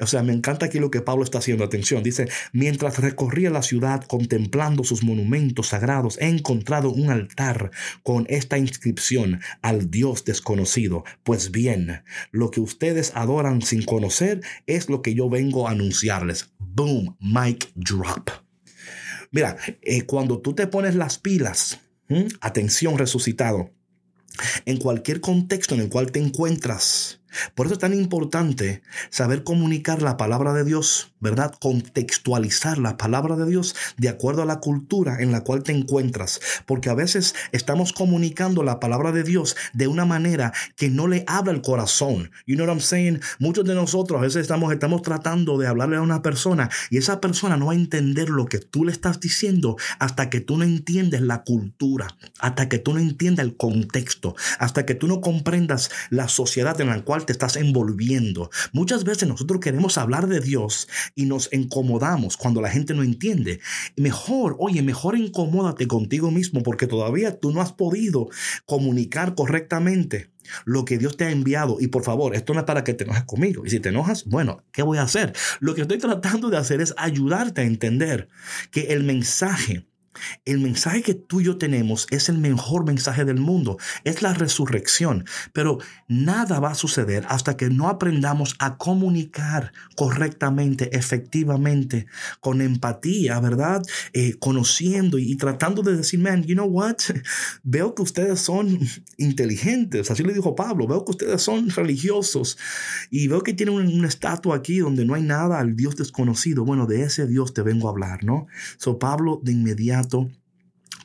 O 0.00 0.06
sea, 0.06 0.22
me 0.22 0.32
encanta 0.32 0.66
aquí 0.66 0.78
lo 0.78 0.90
que 0.90 1.00
Pablo 1.00 1.24
está 1.24 1.38
haciendo. 1.38 1.64
Atención, 1.64 2.02
dice, 2.02 2.28
mientras 2.52 2.98
recorría 2.98 3.50
la 3.50 3.62
ciudad 3.62 4.04
contemplando 4.04 4.84
sus 4.84 5.02
monumentos 5.02 5.68
sagrados, 5.68 6.18
he 6.18 6.28
encontrado 6.28 6.90
un 6.90 7.10
altar 7.10 7.70
con 8.02 8.26
esta 8.28 8.58
inscripción 8.58 9.40
al 9.62 9.90
Dios 9.90 10.24
desconocido. 10.24 11.04
Pues 11.22 11.50
bien, 11.50 12.02
lo 12.30 12.50
que 12.50 12.60
ustedes 12.60 13.12
adoran 13.14 13.62
sin 13.62 13.84
conocer 13.84 14.40
es 14.66 14.88
lo 14.88 15.02
que 15.02 15.14
yo 15.14 15.28
vengo 15.28 15.68
a 15.68 15.72
anunciarles. 15.72 16.52
Boom, 16.58 17.16
mic 17.20 17.70
drop. 17.74 18.30
Mira, 19.30 19.56
eh, 19.82 20.02
cuando 20.02 20.40
tú 20.40 20.54
te 20.54 20.66
pones 20.66 20.94
las 20.96 21.18
pilas, 21.18 21.80
atención 22.40 22.98
resucitado, 22.98 23.70
en 24.64 24.78
cualquier 24.78 25.20
contexto 25.20 25.74
en 25.74 25.82
el 25.82 25.88
cual 25.88 26.10
te 26.10 26.18
encuentras, 26.18 27.19
por 27.54 27.66
eso 27.66 27.74
es 27.74 27.80
tan 27.80 27.94
importante 27.94 28.82
saber 29.10 29.44
comunicar 29.44 30.02
la 30.02 30.16
palabra 30.16 30.52
de 30.52 30.64
Dios, 30.64 31.12
¿verdad? 31.20 31.54
Contextualizar 31.60 32.78
la 32.78 32.96
palabra 32.96 33.36
de 33.36 33.46
Dios 33.46 33.74
de 33.96 34.08
acuerdo 34.08 34.42
a 34.42 34.46
la 34.46 34.60
cultura 34.60 35.18
en 35.20 35.32
la 35.32 35.44
cual 35.44 35.62
te 35.62 35.72
encuentras. 35.72 36.40
Porque 36.66 36.90
a 36.90 36.94
veces 36.94 37.34
estamos 37.52 37.92
comunicando 37.92 38.62
la 38.62 38.80
palabra 38.80 39.12
de 39.12 39.22
Dios 39.22 39.56
de 39.72 39.88
una 39.88 40.04
manera 40.04 40.52
que 40.76 40.88
no 40.88 41.06
le 41.06 41.24
habla 41.26 41.52
el 41.52 41.62
corazón. 41.62 42.30
You 42.46 42.56
know 42.56 42.66
what 42.66 42.72
I'm 42.72 42.80
saying? 42.80 43.20
Muchos 43.38 43.64
de 43.64 43.74
nosotros 43.74 44.18
a 44.18 44.22
veces 44.22 44.42
estamos, 44.42 44.72
estamos 44.72 45.02
tratando 45.02 45.58
de 45.58 45.66
hablarle 45.66 45.96
a 45.96 46.02
una 46.02 46.22
persona 46.22 46.70
y 46.90 46.98
esa 46.98 47.20
persona 47.20 47.56
no 47.56 47.66
va 47.66 47.72
a 47.72 47.76
entender 47.76 48.28
lo 48.28 48.46
que 48.46 48.58
tú 48.58 48.84
le 48.84 48.92
estás 48.92 49.20
diciendo 49.20 49.76
hasta 49.98 50.30
que 50.30 50.40
tú 50.40 50.56
no 50.56 50.64
entiendes 50.64 51.20
la 51.20 51.42
cultura, 51.42 52.08
hasta 52.40 52.68
que 52.68 52.78
tú 52.78 52.94
no 52.94 53.00
entiendas 53.00 53.44
el 53.44 53.56
contexto, 53.56 54.34
hasta 54.58 54.86
que 54.86 54.94
tú 54.94 55.06
no 55.06 55.20
comprendas 55.20 55.90
la 56.10 56.28
sociedad 56.28 56.80
en 56.80 56.88
la 56.88 57.04
te 57.24 57.32
estás 57.32 57.56
envolviendo. 57.56 58.50
Muchas 58.72 59.04
veces 59.04 59.28
nosotros 59.28 59.60
queremos 59.60 59.98
hablar 59.98 60.26
de 60.26 60.40
Dios 60.40 60.88
y 61.14 61.26
nos 61.26 61.52
incomodamos 61.52 62.36
cuando 62.36 62.60
la 62.60 62.70
gente 62.70 62.94
no 62.94 63.02
entiende. 63.02 63.60
Mejor, 63.96 64.56
oye, 64.58 64.82
mejor 64.82 65.16
incomódate 65.16 65.86
contigo 65.86 66.30
mismo 66.30 66.62
porque 66.62 66.86
todavía 66.86 67.38
tú 67.38 67.52
no 67.52 67.60
has 67.60 67.72
podido 67.72 68.28
comunicar 68.66 69.34
correctamente 69.34 70.30
lo 70.64 70.84
que 70.84 70.98
Dios 70.98 71.16
te 71.16 71.24
ha 71.24 71.30
enviado. 71.30 71.78
Y 71.80 71.88
por 71.88 72.04
favor, 72.04 72.34
esto 72.34 72.54
no 72.54 72.60
es 72.60 72.66
para 72.66 72.84
que 72.84 72.94
te 72.94 73.04
enojes 73.04 73.24
conmigo. 73.24 73.64
Y 73.64 73.70
si 73.70 73.80
te 73.80 73.90
enojas, 73.90 74.24
bueno, 74.24 74.64
¿qué 74.72 74.82
voy 74.82 74.98
a 74.98 75.02
hacer? 75.02 75.32
Lo 75.60 75.74
que 75.74 75.82
estoy 75.82 75.98
tratando 76.00 76.50
de 76.50 76.56
hacer 76.56 76.80
es 76.80 76.94
ayudarte 76.96 77.62
a 77.62 77.64
entender 77.64 78.28
que 78.70 78.92
el 78.92 79.04
mensaje 79.04 79.89
el 80.44 80.58
mensaje 80.58 81.02
que 81.02 81.14
tú 81.14 81.40
y 81.40 81.44
yo 81.44 81.56
tenemos 81.56 82.06
es 82.10 82.28
el 82.28 82.38
mejor 82.38 82.84
mensaje 82.84 83.24
del 83.24 83.38
mundo, 83.38 83.78
es 84.04 84.22
la 84.22 84.34
resurrección, 84.34 85.24
pero 85.52 85.78
nada 86.08 86.58
va 86.58 86.72
a 86.72 86.74
suceder 86.74 87.24
hasta 87.28 87.56
que 87.56 87.70
no 87.70 87.88
aprendamos 87.88 88.56
a 88.58 88.76
comunicar 88.76 89.72
correctamente, 89.96 90.96
efectivamente, 90.96 92.06
con 92.40 92.60
empatía, 92.60 93.38
¿verdad? 93.40 93.82
Eh, 94.12 94.34
conociendo 94.38 95.18
y, 95.18 95.36
tratando 95.36 95.82
de 95.82 95.96
decir, 95.96 96.18
man, 96.18 96.42
you 96.42 96.54
know 96.54 96.66
what? 96.66 96.96
Veo 97.62 97.94
que 97.94 98.02
ustedes 98.02 98.40
son 98.40 98.80
inteligentes, 99.16 100.10
así 100.10 100.24
le 100.24 100.34
dijo 100.34 100.54
Pablo, 100.54 100.86
veo 100.86 101.04
que 101.04 101.12
ustedes 101.12 101.42
son 101.42 101.70
religiosos 101.70 102.58
y 103.10 103.28
veo 103.28 103.42
que 103.42 103.52
tienen 103.52 103.74
una 103.74 104.08
estatua 104.08 104.56
aquí 104.56 104.78
donde 104.78 105.04
no 105.04 105.14
hay 105.14 105.22
nada 105.22 105.58
al 105.58 105.76
Dios 105.76 105.96
desconocido. 105.96 106.64
Bueno, 106.64 106.86
de 106.86 107.02
ese 107.02 107.26
Dios 107.26 107.54
te 107.54 107.62
vengo 107.62 107.88
a 107.88 107.90
hablar, 107.90 108.24
¿no? 108.24 108.46
So 108.78 108.98
Pablo 108.98 109.40
de 109.42 109.52
inmediato 109.52 109.99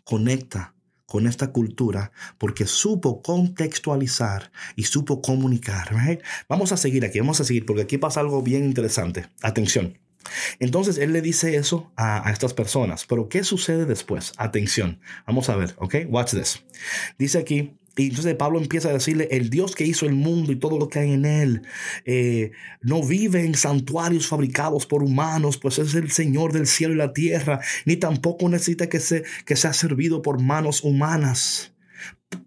conecta 0.04 0.76
con 1.06 1.28
esta 1.28 1.52
cultura 1.52 2.12
porque 2.38 2.66
supo 2.66 3.22
contextualizar 3.22 4.52
y 4.76 4.84
supo 4.84 5.22
comunicar. 5.22 5.96
Vamos 6.50 6.72
a 6.72 6.78
seguir 6.78 7.06
aquí, 7.06 7.20
vamos 7.20 7.40
a 7.42 7.44
seguir 7.44 7.66
porque 7.66 7.84
aquí 7.84 7.98
pasa 7.98 8.20
algo 8.20 8.42
bien 8.42 8.66
interesante. 8.66 9.28
Atención. 9.42 9.98
Entonces 10.60 10.98
él 10.98 11.14
le 11.14 11.22
dice 11.22 11.56
eso 11.56 11.92
a, 11.96 12.28
a, 12.28 12.32
estas 12.32 12.54
personas, 12.54 13.06
pero 13.06 13.30
¿qué 13.30 13.44
sucede 13.44 13.86
después? 13.86 14.34
Atención, 14.38 15.00
vamos 15.28 15.50
a 15.50 15.56
ver, 15.56 15.76
¿ok? 15.78 15.96
Watch 16.10 16.32
this. 16.32 16.64
Dice 17.20 17.38
aquí, 17.38 17.78
y 17.98 18.08
entonces 18.08 18.36
Pablo 18.36 18.60
empieza 18.60 18.90
a 18.90 18.94
decirle, 18.94 19.28
el 19.32 19.50
Dios 19.50 19.76
que 19.76 19.86
hizo 19.86 20.06
el 20.06 20.14
mundo 20.14 20.52
y 20.52 20.58
todo 20.58 20.78
lo 20.78 20.90
que 20.90 21.00
hay 21.00 21.14
en 21.14 21.26
él, 21.26 21.62
eh, 22.06 22.52
no 22.82 23.04
vive 23.04 23.46
en 23.46 23.56
santuarios 23.56 24.28
fabricados 24.28 24.86
por 24.86 25.04
humanos, 25.04 25.58
pues 25.58 25.80
es 25.80 25.96
el 25.96 26.12
Señor 26.12 26.54
del 26.54 26.68
cielo 26.68 26.94
y 26.94 26.98
la 26.98 27.14
tierra, 27.14 27.62
ni 27.86 27.96
tampoco 27.96 28.50
necesita 28.50 28.88
que, 28.90 29.00
se, 29.00 29.24
que 29.46 29.56
sea 29.56 29.74
servido 29.74 30.22
por 30.22 30.42
manos 30.42 30.84
humanas. 30.84 31.75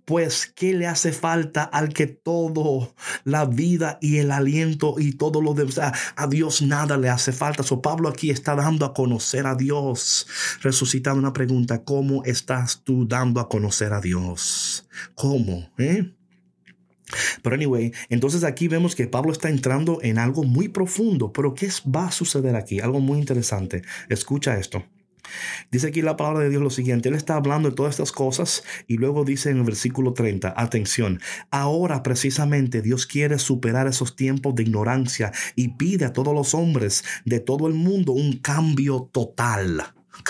Pues, 0.04 0.46
¿qué 0.46 0.72
le 0.72 0.86
hace 0.86 1.12
falta 1.12 1.64
al 1.64 1.90
que 1.90 2.06
todo, 2.06 2.94
la 3.24 3.44
vida 3.44 3.98
y 4.00 4.16
el 4.16 4.30
aliento 4.30 4.94
y 4.98 5.12
todo 5.12 5.42
lo 5.42 5.52
de, 5.52 5.64
o 5.64 5.70
sea, 5.70 5.92
a 6.16 6.26
Dios 6.26 6.62
nada 6.62 6.96
le 6.96 7.10
hace 7.10 7.30
falta? 7.30 7.62
So, 7.62 7.82
Pablo 7.82 8.08
aquí 8.08 8.30
está 8.30 8.54
dando 8.54 8.86
a 8.86 8.94
conocer 8.94 9.46
a 9.46 9.54
Dios, 9.54 10.26
resucitando 10.62 11.18
una 11.18 11.34
pregunta, 11.34 11.84
¿cómo 11.84 12.24
estás 12.24 12.82
tú 12.84 13.06
dando 13.06 13.38
a 13.38 13.48
conocer 13.48 13.92
a 13.92 14.00
Dios? 14.00 14.88
¿Cómo? 15.14 15.70
Eh? 15.76 16.14
Pero 17.42 17.54
anyway, 17.54 17.92
entonces 18.08 18.44
aquí 18.44 18.68
vemos 18.68 18.94
que 18.94 19.08
Pablo 19.08 19.32
está 19.32 19.48
entrando 19.48 19.98
en 20.02 20.18
algo 20.18 20.42
muy 20.42 20.68
profundo, 20.68 21.32
pero 21.32 21.54
¿qué 21.54 21.68
va 21.94 22.08
a 22.08 22.12
suceder 22.12 22.56
aquí? 22.56 22.80
Algo 22.80 23.00
muy 23.00 23.18
interesante. 23.18 23.82
Escucha 24.08 24.58
esto. 24.58 24.84
Dice 25.70 25.88
aquí 25.88 26.02
la 26.02 26.16
palabra 26.16 26.40
de 26.40 26.50
Dios 26.50 26.62
lo 26.62 26.70
siguiente, 26.70 27.08
Él 27.08 27.14
está 27.14 27.34
hablando 27.34 27.70
de 27.70 27.76
todas 27.76 27.90
estas 27.90 28.12
cosas 28.12 28.64
y 28.86 28.96
luego 28.96 29.24
dice 29.24 29.50
en 29.50 29.58
el 29.58 29.64
versículo 29.64 30.12
30, 30.12 30.54
atención, 30.56 31.20
ahora 31.50 32.02
precisamente 32.02 32.82
Dios 32.82 33.06
quiere 33.06 33.38
superar 33.38 33.86
esos 33.86 34.16
tiempos 34.16 34.54
de 34.54 34.62
ignorancia 34.62 35.32
y 35.54 35.68
pide 35.68 36.04
a 36.04 36.12
todos 36.12 36.34
los 36.34 36.54
hombres 36.54 37.04
de 37.24 37.40
todo 37.40 37.66
el 37.66 37.74
mundo 37.74 38.12
un 38.12 38.38
cambio 38.38 39.08
total. 39.12 39.82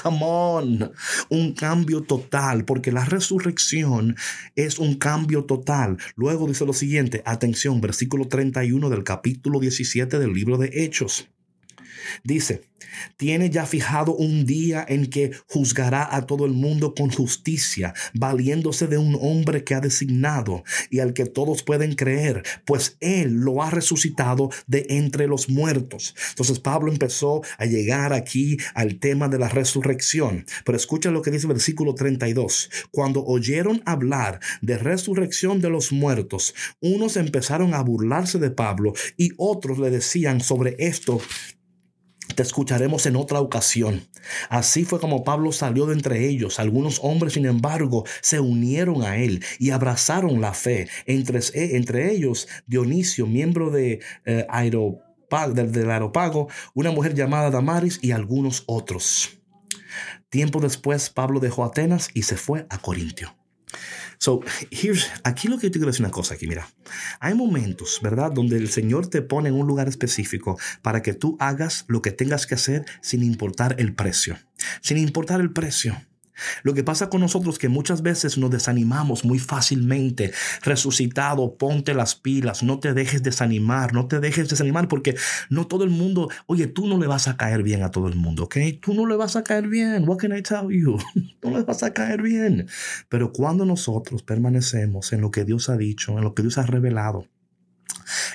Come 0.03 0.19
on, 0.21 0.93
un 1.31 1.53
cambio 1.55 2.03
total, 2.03 2.65
porque 2.65 2.93
la 2.93 3.05
resurrección 3.05 4.17
es 4.55 4.79
un 4.79 4.97
cambio 4.97 5.45
total. 5.45 5.97
Luego 6.15 6.47
dice 6.47 6.67
lo 6.67 6.73
siguiente, 6.73 7.23
atención, 7.25 7.81
versículo 7.81 8.29
31 8.29 8.91
del 8.91 9.05
capítulo 9.05 9.61
17 9.61 10.19
del 10.19 10.33
libro 10.33 10.59
de 10.59 10.71
Hechos. 10.73 11.29
Dice, 12.25 12.69
tiene 13.17 13.51
ya 13.51 13.67
fijado 13.67 14.15
un 14.15 14.47
día 14.47 14.85
en 14.89 15.09
que 15.11 15.33
juzgará 15.47 16.15
a 16.15 16.27
todo 16.27 16.47
el 16.47 16.53
mundo 16.53 16.95
con 16.95 17.11
justicia, 17.11 17.95
valiéndose 18.15 18.87
de 18.87 18.99
un 18.99 19.19
hombre 19.21 19.65
que 19.65 19.75
ha 19.75 19.81
designado 19.81 20.65
y 20.91 21.01
al 21.01 21.13
que 21.13 21.27
todos 21.27 21.63
pueden 21.63 21.95
creer, 21.95 22.43
pues 22.65 22.97
él 23.01 23.33
lo 23.33 23.63
ha 23.63 23.71
resucitado 23.71 24.51
de 24.67 24.87
entre 24.91 25.27
los 25.27 25.49
muertos. 25.49 26.15
Entonces 26.31 26.61
Pablo 26.61 26.91
empezó 26.91 27.43
a 27.59 27.67
llegar 27.67 28.13
aquí 28.13 28.59
al 28.75 28.99
tema 28.99 29.29
de 29.29 29.39
la 29.39 29.49
resurrección. 29.49 30.47
Pero 30.65 30.77
escucha 30.77 31.11
lo 31.11 31.23
que 31.23 31.31
dice 31.31 31.47
el 31.47 31.53
versículo 31.53 31.95
32. 31.95 32.71
Cuando 32.91 33.25
oyeron 33.25 33.83
hablar 33.85 34.41
de 34.61 34.79
resurrección 34.79 35.61
de 35.61 35.71
los 35.71 35.93
muertos, 35.93 36.55
unos 36.81 37.17
empezaron 37.17 37.75
a 37.75 37.83
burlarse 37.83 38.39
de 38.39 38.51
Pablo 38.51 38.93
y 39.17 39.31
otros 39.37 39.79
le 39.79 39.91
decían 39.91 40.41
sobre 40.41 40.77
esto 40.79 41.21
te 42.35 42.43
escucharemos 42.43 43.07
en 43.07 43.17
otra 43.17 43.41
ocasión. 43.41 44.09
Así 44.51 44.85
fue 44.85 45.01
como 45.01 45.25
Pablo 45.25 45.53
salió 45.53 45.87
de 45.87 45.95
entre 45.95 46.29
ellos. 46.29 46.59
Algunos 46.59 47.01
hombres, 47.03 47.35
sin 47.35 47.47
embargo, 47.47 48.05
se 48.21 48.41
unieron 48.41 49.03
a 49.03 49.17
él 49.17 49.43
y 49.59 49.71
abrazaron 49.71 50.41
la 50.41 50.53
fe. 50.53 50.89
Entre, 51.07 51.39
eh, 51.39 51.77
entre 51.77 52.13
ellos, 52.13 52.49
Dionisio, 52.67 53.27
miembro 53.27 53.71
de 53.71 54.01
eh, 54.25 54.47
del, 55.55 55.73
del 55.73 55.91
Aeropago, 55.91 56.49
una 56.75 56.91
mujer 56.91 57.15
llamada 57.15 57.51
Damaris 57.51 57.99
y 58.03 58.13
algunos 58.13 58.65
otros. 58.67 59.39
Tiempo 60.31 60.61
después, 60.61 61.11
Pablo 61.11 61.41
dejó 61.41 61.65
Atenas 61.65 62.09
y 62.15 62.23
se 62.23 62.37
fue 62.37 62.67
a 62.71 62.79
Corintio. 62.79 63.35
So, 64.19 64.41
here's, 64.71 65.11
aquí 65.23 65.49
lo 65.49 65.59
que 65.59 65.69
yo 65.69 65.71
te 65.71 65.79
quiero 65.79 65.91
decir 65.91 66.05
una 66.05 66.11
cosa 66.11 66.35
aquí, 66.35 66.47
mira. 66.47 66.69
Hay 67.21 67.35
momentos, 67.35 68.01
¿verdad?, 68.03 68.33
donde 68.33 68.57
el 68.57 68.69
Señor 68.69 69.07
te 69.07 69.23
pone 69.23 69.49
en 69.49 69.55
un 69.55 69.67
lugar 69.67 69.89
específico 69.89 70.59
para 70.83 71.03
que 71.03 71.15
tú 71.15 71.37
hagas 71.41 71.85
lo 71.89 72.03
que 72.03 72.11
tengas 72.11 72.47
que 72.47 72.55
hacer 72.55 72.85
sin 73.01 73.23
importar 73.23 73.77
el 73.79 73.95
precio. 73.95 74.37
Sin 74.81 74.99
importar 74.99 75.41
el 75.41 75.53
precio. 75.53 75.97
Lo 76.63 76.75
que 76.75 76.85
pasa 76.85 77.09
con 77.09 77.21
nosotros 77.21 77.59
que 77.59 77.69
muchas 77.69 78.03
veces 78.03 78.39
nos 78.39 78.51
desanimamos 78.51 79.25
muy 79.25 79.39
fácilmente. 79.39 80.33
Resucitado, 80.63 81.57
ponte 81.57 81.95
las 81.95 82.15
pilas, 82.15 82.63
no 82.63 82.79
te 82.79 82.95
dejes 82.95 83.23
desanimar, 83.23 83.93
no 83.93 84.07
te 84.07 84.21
dejes 84.21 84.49
desanimar 84.49 84.89
porque 84.89 85.17
no 85.51 85.67
todo 85.67 85.85
el 85.85 85.91
mundo, 85.91 86.29
oye, 86.47 86.67
tú 86.67 86.87
no 86.87 86.99
le 86.99 87.07
vas 87.07 87.29
a 87.29 87.37
caer 87.37 87.63
bien 87.63 87.83
a 87.83 87.91
todo 87.91 88.09
el 88.09 88.17
mundo, 88.17 88.45
¿ok? 88.45 88.57
Tú 88.81 88.95
no 88.95 89.07
le 89.07 89.17
vas 89.17 89.37
a 89.37 89.43
caer 89.43 89.69
bien. 89.69 90.09
What 90.09 90.19
can 90.19 90.37
I 90.37 90.43
tell 90.43 90.69
you? 90.71 90.99
no 91.43 91.51
le 91.51 91.65
vas 91.65 91.83
a 91.83 91.93
caer 91.93 92.23
bien. 92.23 92.69
Pero 93.09 93.33
cuando 93.33 93.65
nosotros 93.65 94.23
permanecemos 94.23 95.13
en 95.13 95.21
lo 95.21 95.31
que 95.31 95.45
Dios 95.45 95.69
ha 95.69 95.77
dicho, 95.77 96.17
en 96.17 96.25
lo 96.25 96.35
que 96.35 96.43
Dios 96.43 96.59
ha 96.59 96.67
revelado, 96.67 97.27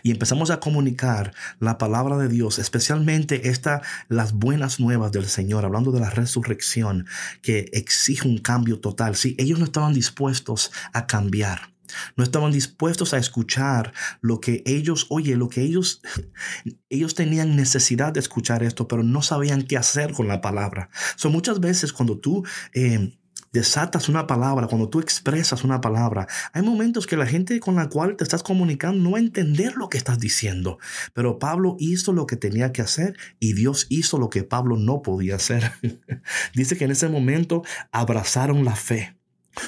y 0.03 0.11
empezamos 0.11 0.51
a 0.51 0.59
comunicar 0.59 1.33
la 1.59 1.77
palabra 1.77 2.17
de 2.17 2.27
Dios, 2.27 2.59
especialmente 2.59 3.49
esta, 3.49 3.81
las 4.09 4.33
buenas 4.33 4.79
nuevas 4.79 5.11
del 5.11 5.27
Señor, 5.27 5.65
hablando 5.65 5.91
de 5.91 5.99
la 5.99 6.09
resurrección 6.09 7.07
que 7.41 7.69
exige 7.73 8.27
un 8.27 8.37
cambio 8.37 8.79
total. 8.79 9.15
Sí, 9.15 9.35
ellos 9.39 9.59
no 9.59 9.65
estaban 9.65 9.93
dispuestos 9.93 10.71
a 10.93 11.07
cambiar. 11.07 11.73
No 12.15 12.23
estaban 12.23 12.51
dispuestos 12.51 13.13
a 13.13 13.17
escuchar 13.17 13.93
lo 14.21 14.39
que 14.39 14.63
ellos, 14.65 15.05
oye, 15.09 15.35
lo 15.35 15.49
que 15.49 15.61
ellos, 15.61 16.01
ellos 16.89 17.15
tenían 17.15 17.55
necesidad 17.55 18.13
de 18.13 18.19
escuchar 18.19 18.63
esto, 18.63 18.87
pero 18.87 19.03
no 19.03 19.21
sabían 19.21 19.63
qué 19.63 19.77
hacer 19.77 20.13
con 20.13 20.27
la 20.27 20.41
palabra. 20.41 20.89
Son 21.15 21.31
muchas 21.31 21.59
veces 21.59 21.93
cuando 21.93 22.17
tú 22.17 22.43
eh, 22.73 23.17
desatas 23.53 24.09
una 24.09 24.25
palabra, 24.25 24.67
cuando 24.67 24.89
tú 24.89 24.99
expresas 24.99 25.63
una 25.63 25.79
palabra, 25.79 26.27
hay 26.51 26.63
momentos 26.63 27.05
que 27.05 27.15
la 27.15 27.27
gente 27.27 27.59
con 27.59 27.75
la 27.75 27.87
cual 27.87 28.17
te 28.17 28.23
estás 28.23 28.41
comunicando 28.41 29.01
no 29.01 29.11
va 29.11 29.19
a 29.19 29.21
entender 29.21 29.75
lo 29.75 29.89
que 29.89 29.99
estás 29.99 30.19
diciendo. 30.19 30.79
Pero 31.13 31.37
Pablo 31.37 31.77
hizo 31.79 32.11
lo 32.11 32.25
que 32.25 32.35
tenía 32.35 32.73
que 32.73 32.81
hacer 32.81 33.15
y 33.39 33.53
Dios 33.53 33.85
hizo 33.89 34.17
lo 34.17 34.31
que 34.31 34.43
Pablo 34.43 34.75
no 34.75 35.03
podía 35.03 35.35
hacer. 35.35 35.71
Dice 36.55 36.75
que 36.75 36.85
en 36.85 36.91
ese 36.91 37.07
momento 37.07 37.63
abrazaron 37.91 38.65
la 38.65 38.75
fe. 38.75 39.15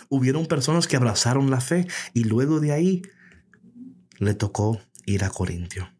Hubieron 0.10 0.48
personas 0.48 0.88
que 0.88 0.98
abrazaron 0.98 1.52
la 1.52 1.62
fe 1.62 1.88
y 2.14 2.24
luego 2.24 2.60
de 2.60 2.72
ahí 2.72 3.04
le 4.18 4.34
tocó 4.34 4.82
ir 5.06 5.24
a 5.24 5.30
Corintio. 5.30 5.92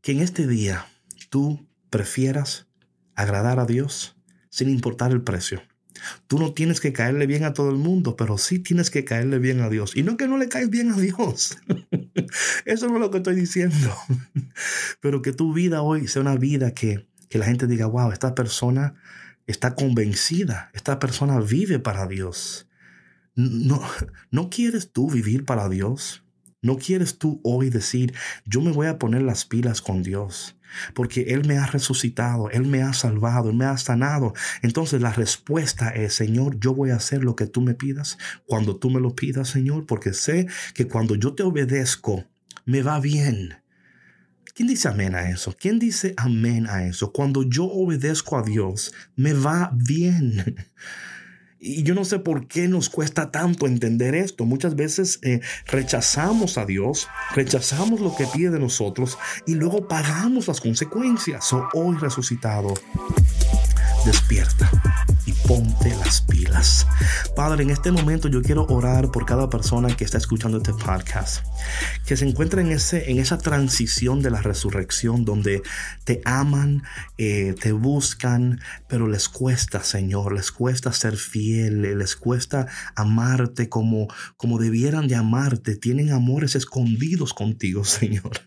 Que 0.00 0.12
en 0.12 0.20
este 0.20 0.46
día 0.46 0.86
tú 1.28 1.66
prefieras 1.90 2.68
agradar 3.16 3.58
a 3.58 3.66
Dios 3.66 4.16
sin 4.48 4.68
importar 4.68 5.10
el 5.10 5.22
precio. 5.22 5.60
Tú 6.26 6.38
no 6.38 6.52
tienes 6.52 6.80
que 6.80 6.92
caerle 6.92 7.26
bien 7.26 7.44
a 7.44 7.52
todo 7.52 7.70
el 7.70 7.76
mundo, 7.76 8.16
pero 8.16 8.38
sí 8.38 8.58
tienes 8.58 8.90
que 8.90 9.04
caerle 9.04 9.38
bien 9.38 9.60
a 9.60 9.68
Dios. 9.68 9.96
Y 9.96 10.02
no 10.02 10.16
que 10.16 10.28
no 10.28 10.38
le 10.38 10.48
caes 10.48 10.70
bien 10.70 10.90
a 10.92 10.96
Dios. 10.96 11.58
Eso 12.64 12.88
no 12.88 12.94
es 12.94 13.00
lo 13.00 13.10
que 13.10 13.18
estoy 13.18 13.36
diciendo. 13.36 13.94
Pero 15.00 15.22
que 15.22 15.32
tu 15.32 15.52
vida 15.52 15.82
hoy 15.82 16.08
sea 16.08 16.22
una 16.22 16.36
vida 16.36 16.72
que, 16.72 17.06
que 17.28 17.38
la 17.38 17.46
gente 17.46 17.66
diga, 17.66 17.86
wow, 17.86 18.12
esta 18.12 18.34
persona 18.34 18.94
está 19.46 19.74
convencida, 19.74 20.70
esta 20.72 20.98
persona 20.98 21.38
vive 21.40 21.78
para 21.78 22.06
Dios. 22.06 22.66
No, 23.34 23.80
¿No 24.30 24.50
quieres 24.50 24.92
tú 24.92 25.10
vivir 25.10 25.44
para 25.44 25.68
Dios? 25.68 26.23
¿No 26.64 26.78
quieres 26.78 27.18
tú 27.18 27.42
hoy 27.44 27.68
decir, 27.68 28.14
yo 28.46 28.62
me 28.62 28.72
voy 28.72 28.86
a 28.86 28.98
poner 28.98 29.20
las 29.20 29.44
pilas 29.44 29.82
con 29.82 30.02
Dios? 30.02 30.56
porque 30.92 31.26
Él 31.28 31.46
me 31.46 31.58
ha 31.58 31.66
resucitado, 31.66 32.50
Él 32.50 32.66
me 32.66 32.82
ha 32.82 32.92
salvado, 32.92 33.50
Él 33.50 33.56
me 33.56 33.64
ha 33.64 33.76
sanado. 33.76 34.34
Entonces 34.62 35.00
la 35.00 35.12
respuesta 35.12 35.90
es, 35.90 36.14
Señor, 36.14 36.58
yo 36.58 36.74
voy 36.74 36.90
a 36.90 36.96
hacer 36.96 37.22
lo 37.22 37.36
que 37.36 37.46
tú 37.46 37.60
me 37.60 37.74
pidas 37.74 38.18
cuando 38.44 38.76
tú 38.76 38.90
me 38.90 39.00
lo 39.00 39.14
pidas, 39.14 39.48
Señor, 39.48 39.86
porque 39.86 40.12
sé 40.12 40.48
que 40.74 40.88
cuando 40.88 41.14
yo 41.14 41.34
te 41.34 41.44
obedezco, 41.44 42.24
me 42.64 42.82
va 42.82 42.98
bien. 42.98 43.56
¿Quién 44.54 44.68
dice 44.68 44.88
amén 44.88 45.14
a 45.14 45.30
eso? 45.30 45.54
¿Quién 45.58 45.78
dice 45.78 46.14
amén 46.16 46.66
a 46.68 46.86
eso? 46.86 47.12
Cuando 47.12 47.42
yo 47.42 47.64
obedezco 47.64 48.38
a 48.38 48.42
Dios, 48.42 48.92
me 49.16 49.32
va 49.32 49.70
bien. 49.74 50.56
Y 51.66 51.82
yo 51.82 51.94
no 51.94 52.04
sé 52.04 52.18
por 52.18 52.46
qué 52.46 52.68
nos 52.68 52.90
cuesta 52.90 53.30
tanto 53.30 53.66
entender 53.66 54.14
esto. 54.14 54.44
Muchas 54.44 54.76
veces 54.76 55.18
eh, 55.22 55.40
rechazamos 55.66 56.58
a 56.58 56.66
Dios, 56.66 57.08
rechazamos 57.34 58.00
lo 58.00 58.14
que 58.14 58.26
pide 58.26 58.50
de 58.50 58.60
nosotros 58.60 59.16
y 59.46 59.54
luego 59.54 59.88
pagamos 59.88 60.46
las 60.46 60.60
consecuencias. 60.60 61.46
So, 61.46 61.66
hoy 61.72 61.96
resucitado, 61.96 62.74
despierta 64.04 64.70
ponte 65.46 65.90
las 65.96 66.22
pilas. 66.22 66.86
Padre, 67.36 67.64
en 67.64 67.70
este 67.70 67.92
momento 67.92 68.28
yo 68.28 68.42
quiero 68.42 68.66
orar 68.66 69.10
por 69.10 69.26
cada 69.26 69.50
persona 69.50 69.94
que 69.94 70.04
está 70.04 70.16
escuchando 70.16 70.58
este 70.58 70.72
podcast, 70.72 71.44
que 72.06 72.16
se 72.16 72.26
encuentra 72.26 72.62
en, 72.62 72.72
ese, 72.72 73.10
en 73.10 73.18
esa 73.18 73.38
transición 73.38 74.22
de 74.22 74.30
la 74.30 74.40
resurrección 74.40 75.24
donde 75.24 75.62
te 76.04 76.22
aman, 76.24 76.82
eh, 77.18 77.54
te 77.60 77.72
buscan, 77.72 78.60
pero 78.88 79.06
les 79.06 79.28
cuesta, 79.28 79.82
Señor, 79.82 80.34
les 80.34 80.50
cuesta 80.50 80.92
ser 80.92 81.16
fiel, 81.16 81.98
les 81.98 82.16
cuesta 82.16 82.66
amarte 82.96 83.68
como, 83.68 84.08
como 84.36 84.58
debieran 84.58 85.08
de 85.08 85.16
amarte, 85.16 85.76
tienen 85.76 86.10
amores 86.12 86.54
escondidos 86.54 87.34
contigo, 87.34 87.84
Señor. 87.84 88.40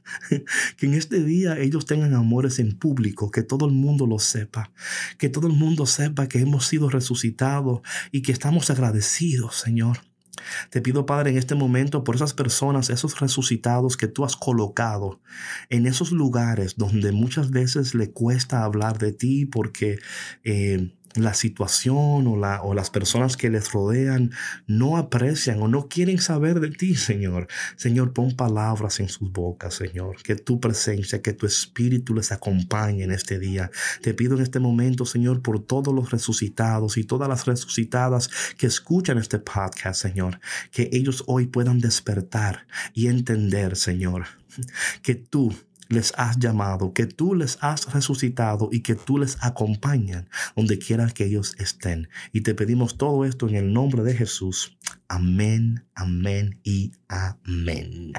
que 0.77 0.85
en 0.87 0.95
este 0.95 1.23
día 1.23 1.59
ellos 1.59 1.85
tengan 1.85 2.15
amores 2.15 2.59
en 2.59 2.77
público, 2.77 3.29
que 3.29 3.43
todo 3.43 3.67
el 3.67 3.73
mundo 3.73 4.07
lo 4.07 4.19
sepa, 4.19 4.71
que 5.19 5.29
todo 5.29 5.47
el 5.47 5.53
mundo 5.53 5.85
sepa 5.85 6.27
que 6.27 6.39
hemos 6.39 6.65
sido 6.65 6.86
resucitados 6.93 7.81
y 8.11 8.21
que 8.21 8.31
estamos 8.31 8.69
agradecidos, 8.69 9.55
Señor. 9.55 9.99
Te 10.69 10.81
pido, 10.81 11.05
Padre, 11.05 11.31
en 11.31 11.37
este 11.37 11.55
momento 11.55 12.03
por 12.03 12.15
esas 12.15 12.33
personas, 12.33 12.89
esos 12.89 13.19
resucitados 13.19 13.97
que 13.97 14.07
tú 14.07 14.23
has 14.25 14.35
colocado 14.35 15.19
en 15.69 15.85
esos 15.87 16.11
lugares 16.11 16.75
donde 16.77 17.11
muchas 17.11 17.49
veces 17.49 17.95
le 17.95 18.11
cuesta 18.11 18.63
hablar 18.63 18.97
de 18.97 19.13
ti 19.13 19.45
porque 19.45 19.99
eh, 20.43 20.93
la 21.15 21.33
situación 21.33 22.27
o, 22.27 22.37
la, 22.37 22.61
o 22.61 22.73
las 22.73 22.89
personas 22.89 23.37
que 23.37 23.49
les 23.49 23.71
rodean 23.71 24.31
no 24.67 24.97
aprecian 24.97 25.61
o 25.61 25.67
no 25.67 25.87
quieren 25.87 26.19
saber 26.19 26.59
de 26.59 26.69
ti, 26.69 26.95
Señor. 26.95 27.47
Señor, 27.75 28.13
pon 28.13 28.35
palabras 28.35 28.99
en 28.99 29.09
sus 29.09 29.31
bocas, 29.31 29.73
Señor. 29.73 30.21
Que 30.23 30.35
tu 30.35 30.59
presencia, 30.59 31.21
que 31.21 31.33
tu 31.33 31.45
espíritu 31.45 32.13
les 32.13 32.31
acompañe 32.31 33.03
en 33.03 33.11
este 33.11 33.39
día. 33.39 33.71
Te 34.01 34.13
pido 34.13 34.35
en 34.35 34.43
este 34.43 34.59
momento, 34.59 35.05
Señor, 35.05 35.41
por 35.41 35.63
todos 35.63 35.93
los 35.93 36.11
resucitados 36.11 36.97
y 36.97 37.03
todas 37.03 37.29
las 37.29 37.45
resucitadas 37.45 38.29
que 38.57 38.67
escuchan 38.67 39.17
este 39.17 39.39
podcast, 39.39 40.01
Señor. 40.01 40.39
Que 40.71 40.89
ellos 40.91 41.23
hoy 41.27 41.47
puedan 41.47 41.79
despertar 41.79 42.67
y 42.93 43.07
entender, 43.07 43.75
Señor, 43.75 44.25
que 45.01 45.15
tú 45.15 45.53
les 45.89 46.13
has 46.17 46.37
llamado, 46.37 46.93
que 46.93 47.05
tú 47.05 47.35
les 47.35 47.57
has 47.61 47.91
resucitado 47.93 48.69
y 48.71 48.81
que 48.81 48.95
tú 48.95 49.17
les 49.17 49.37
acompañan 49.41 50.29
donde 50.55 50.79
quiera 50.79 51.07
que 51.09 51.25
ellos 51.25 51.55
estén. 51.59 52.09
Y 52.33 52.41
te 52.41 52.55
pedimos 52.55 52.97
todo 52.97 53.25
esto 53.25 53.47
en 53.47 53.55
el 53.55 53.73
nombre 53.73 54.03
de 54.03 54.15
Jesús. 54.15 54.77
Amén, 55.07 55.85
amén 55.95 56.59
y 56.63 56.91
amén. 57.07 58.13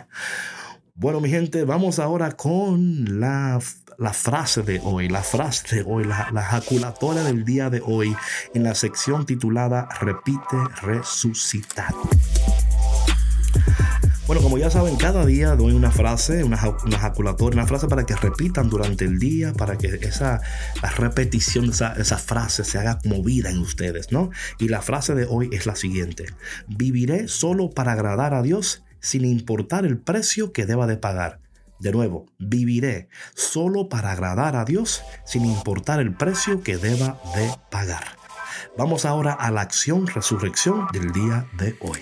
Bueno, 0.94 1.20
mi 1.20 1.30
gente, 1.30 1.64
vamos 1.64 2.00
ahora 2.00 2.32
con 2.32 3.20
la, 3.20 3.60
la 3.98 4.12
frase 4.12 4.62
de 4.62 4.80
hoy, 4.82 5.08
la 5.08 5.22
frase 5.22 5.76
de 5.76 5.84
hoy, 5.86 6.04
la, 6.04 6.28
la 6.32 6.42
jaculatoria 6.42 7.22
del 7.22 7.44
día 7.44 7.70
de 7.70 7.80
hoy 7.84 8.16
en 8.52 8.64
la 8.64 8.74
sección 8.74 9.24
titulada 9.24 9.88
Repite 10.00 10.56
resucitado. 10.82 12.00
Bueno, 14.28 14.42
como 14.42 14.58
ya 14.58 14.70
saben, 14.70 14.96
cada 14.96 15.24
día 15.24 15.56
doy 15.56 15.72
una 15.72 15.90
frase, 15.90 16.44
una, 16.44 16.58
una 16.84 16.98
jaculatoria, 16.98 17.62
una 17.62 17.66
frase 17.66 17.88
para 17.88 18.04
que 18.04 18.14
repitan 18.14 18.68
durante 18.68 19.06
el 19.06 19.18
día, 19.18 19.54
para 19.54 19.78
que 19.78 19.86
esa 20.02 20.42
repetición 20.98 21.64
de 21.64 21.72
esa, 21.72 22.18
frase 22.18 22.62
se 22.62 22.76
haga 22.76 22.98
movida 23.06 23.48
en 23.48 23.56
ustedes, 23.56 24.12
¿no? 24.12 24.28
Y 24.58 24.68
la 24.68 24.82
frase 24.82 25.14
de 25.14 25.24
hoy 25.24 25.48
es 25.50 25.64
la 25.64 25.76
siguiente. 25.76 26.26
Viviré 26.66 27.26
solo 27.26 27.70
para 27.70 27.92
agradar 27.92 28.34
a 28.34 28.42
Dios 28.42 28.82
sin 29.00 29.24
importar 29.24 29.86
el 29.86 29.96
precio 29.96 30.52
que 30.52 30.66
deba 30.66 30.86
de 30.86 30.98
pagar. 30.98 31.40
De 31.78 31.90
nuevo, 31.90 32.26
viviré 32.38 33.08
solo 33.34 33.88
para 33.88 34.12
agradar 34.12 34.56
a 34.56 34.66
Dios 34.66 35.00
sin 35.24 35.46
importar 35.46 36.00
el 36.00 36.12
precio 36.12 36.62
que 36.62 36.76
deba 36.76 37.18
de 37.34 37.50
pagar. 37.70 38.04
Vamos 38.76 39.06
ahora 39.06 39.32
a 39.32 39.50
la 39.50 39.62
acción 39.62 40.06
resurrección 40.06 40.86
del 40.92 41.12
día 41.12 41.46
de 41.56 41.76
hoy. 41.80 42.00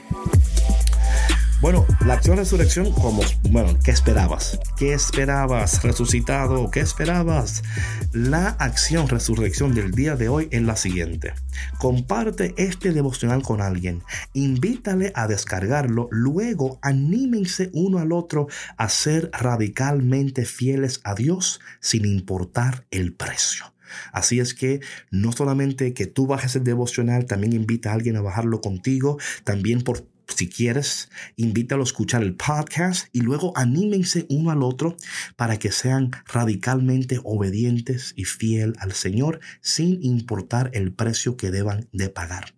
Bueno, 1.66 1.84
la 2.06 2.14
acción 2.14 2.36
resurrección, 2.36 2.92
como, 2.92 3.22
bueno, 3.50 3.76
¿qué 3.82 3.90
esperabas? 3.90 4.60
¿Qué 4.76 4.92
esperabas? 4.92 5.82
Resucitado, 5.82 6.70
¿qué 6.70 6.78
esperabas? 6.78 7.64
La 8.12 8.50
acción 8.50 9.08
resurrección 9.08 9.74
del 9.74 9.90
día 9.90 10.14
de 10.14 10.28
hoy 10.28 10.46
es 10.52 10.62
la 10.62 10.76
siguiente. 10.76 11.34
Comparte 11.80 12.54
este 12.56 12.92
devocional 12.92 13.42
con 13.42 13.60
alguien, 13.60 14.04
invítale 14.32 15.10
a 15.16 15.26
descargarlo, 15.26 16.06
luego 16.12 16.78
anímense 16.82 17.70
uno 17.72 17.98
al 17.98 18.12
otro 18.12 18.46
a 18.76 18.88
ser 18.88 19.28
radicalmente 19.32 20.44
fieles 20.44 21.00
a 21.02 21.16
Dios 21.16 21.58
sin 21.80 22.04
importar 22.04 22.86
el 22.92 23.12
precio. 23.12 23.74
Así 24.12 24.38
es 24.38 24.54
que 24.54 24.78
no 25.10 25.32
solamente 25.32 25.94
que 25.94 26.06
tú 26.06 26.28
bajes 26.28 26.54
el 26.54 26.62
devocional, 26.62 27.26
también 27.26 27.54
invita 27.54 27.90
a 27.90 27.94
alguien 27.94 28.14
a 28.14 28.22
bajarlo 28.22 28.60
contigo, 28.60 29.18
también 29.42 29.82
por 29.82 30.06
si 30.28 30.48
quieres, 30.48 31.08
invítalo 31.36 31.82
a 31.82 31.84
escuchar 31.84 32.22
el 32.22 32.34
podcast 32.34 33.08
y 33.12 33.20
luego 33.20 33.52
anímense 33.56 34.26
uno 34.28 34.50
al 34.50 34.62
otro 34.62 34.96
para 35.36 35.58
que 35.58 35.72
sean 35.72 36.10
radicalmente 36.26 37.20
obedientes 37.24 38.12
y 38.16 38.24
fiel 38.24 38.74
al 38.78 38.92
Señor 38.92 39.40
sin 39.60 40.02
importar 40.02 40.70
el 40.74 40.92
precio 40.92 41.36
que 41.36 41.50
deban 41.50 41.88
de 41.92 42.08
pagar. 42.08 42.54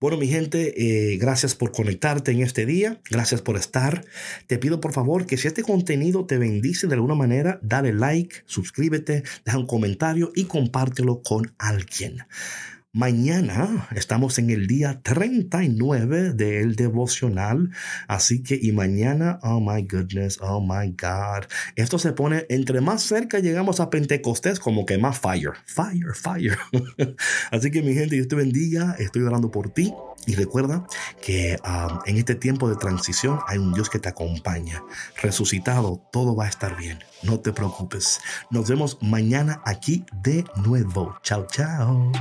Bueno, 0.00 0.16
mi 0.16 0.28
gente, 0.28 1.12
eh, 1.12 1.16
gracias 1.16 1.54
por 1.54 1.72
conectarte 1.72 2.32
en 2.32 2.42
este 2.42 2.66
día, 2.66 3.00
gracias 3.10 3.42
por 3.42 3.56
estar. 3.56 4.04
Te 4.46 4.58
pido 4.58 4.80
por 4.80 4.92
favor 4.92 5.26
que 5.26 5.36
si 5.36 5.48
este 5.48 5.62
contenido 5.62 6.26
te 6.26 6.38
bendice 6.38 6.86
de 6.86 6.94
alguna 6.94 7.14
manera, 7.14 7.58
dale 7.62 7.92
like, 7.92 8.36
suscríbete, 8.46 9.22
deja 9.44 9.58
un 9.58 9.66
comentario 9.66 10.30
y 10.34 10.44
compártelo 10.44 11.22
con 11.22 11.54
alguien. 11.58 12.18
Mañana 12.98 13.86
estamos 13.94 14.40
en 14.40 14.50
el 14.50 14.66
día 14.66 15.00
39 15.04 16.32
del 16.32 16.74
devocional, 16.74 17.70
así 18.08 18.42
que 18.42 18.58
y 18.60 18.72
mañana, 18.72 19.38
oh 19.44 19.60
my 19.60 19.82
goodness, 19.82 20.40
oh 20.40 20.60
my 20.60 20.96
God, 21.00 21.44
esto 21.76 22.00
se 22.00 22.12
pone 22.12 22.44
entre 22.48 22.80
más 22.80 23.02
cerca 23.02 23.38
llegamos 23.38 23.78
a 23.78 23.88
Pentecostés 23.88 24.58
como 24.58 24.84
que 24.84 24.98
más 24.98 25.16
fire, 25.16 25.52
fire, 25.64 26.12
fire. 26.12 26.58
así 27.52 27.70
que 27.70 27.82
mi 27.82 27.94
gente, 27.94 28.16
Dios 28.16 28.26
te 28.26 28.34
bendiga, 28.34 28.96
estoy 28.98 29.22
orando 29.22 29.52
por 29.52 29.70
ti 29.70 29.94
y 30.26 30.34
recuerda 30.34 30.84
que 31.22 31.56
um, 31.64 32.00
en 32.04 32.16
este 32.16 32.34
tiempo 32.34 32.68
de 32.68 32.76
transición 32.76 33.38
hay 33.46 33.58
un 33.58 33.72
Dios 33.72 33.88
que 33.88 33.98
te 33.98 34.08
acompaña. 34.08 34.82
Resucitado, 35.22 36.02
todo 36.12 36.34
va 36.34 36.46
a 36.46 36.48
estar 36.48 36.76
bien. 36.76 36.98
No 37.22 37.40
te 37.40 37.52
preocupes. 37.52 38.20
Nos 38.50 38.68
vemos 38.68 38.98
mañana 39.00 39.62
aquí 39.64 40.04
de 40.22 40.44
nuevo. 40.56 41.16
Chao, 41.22 41.46
chao. 41.50 42.12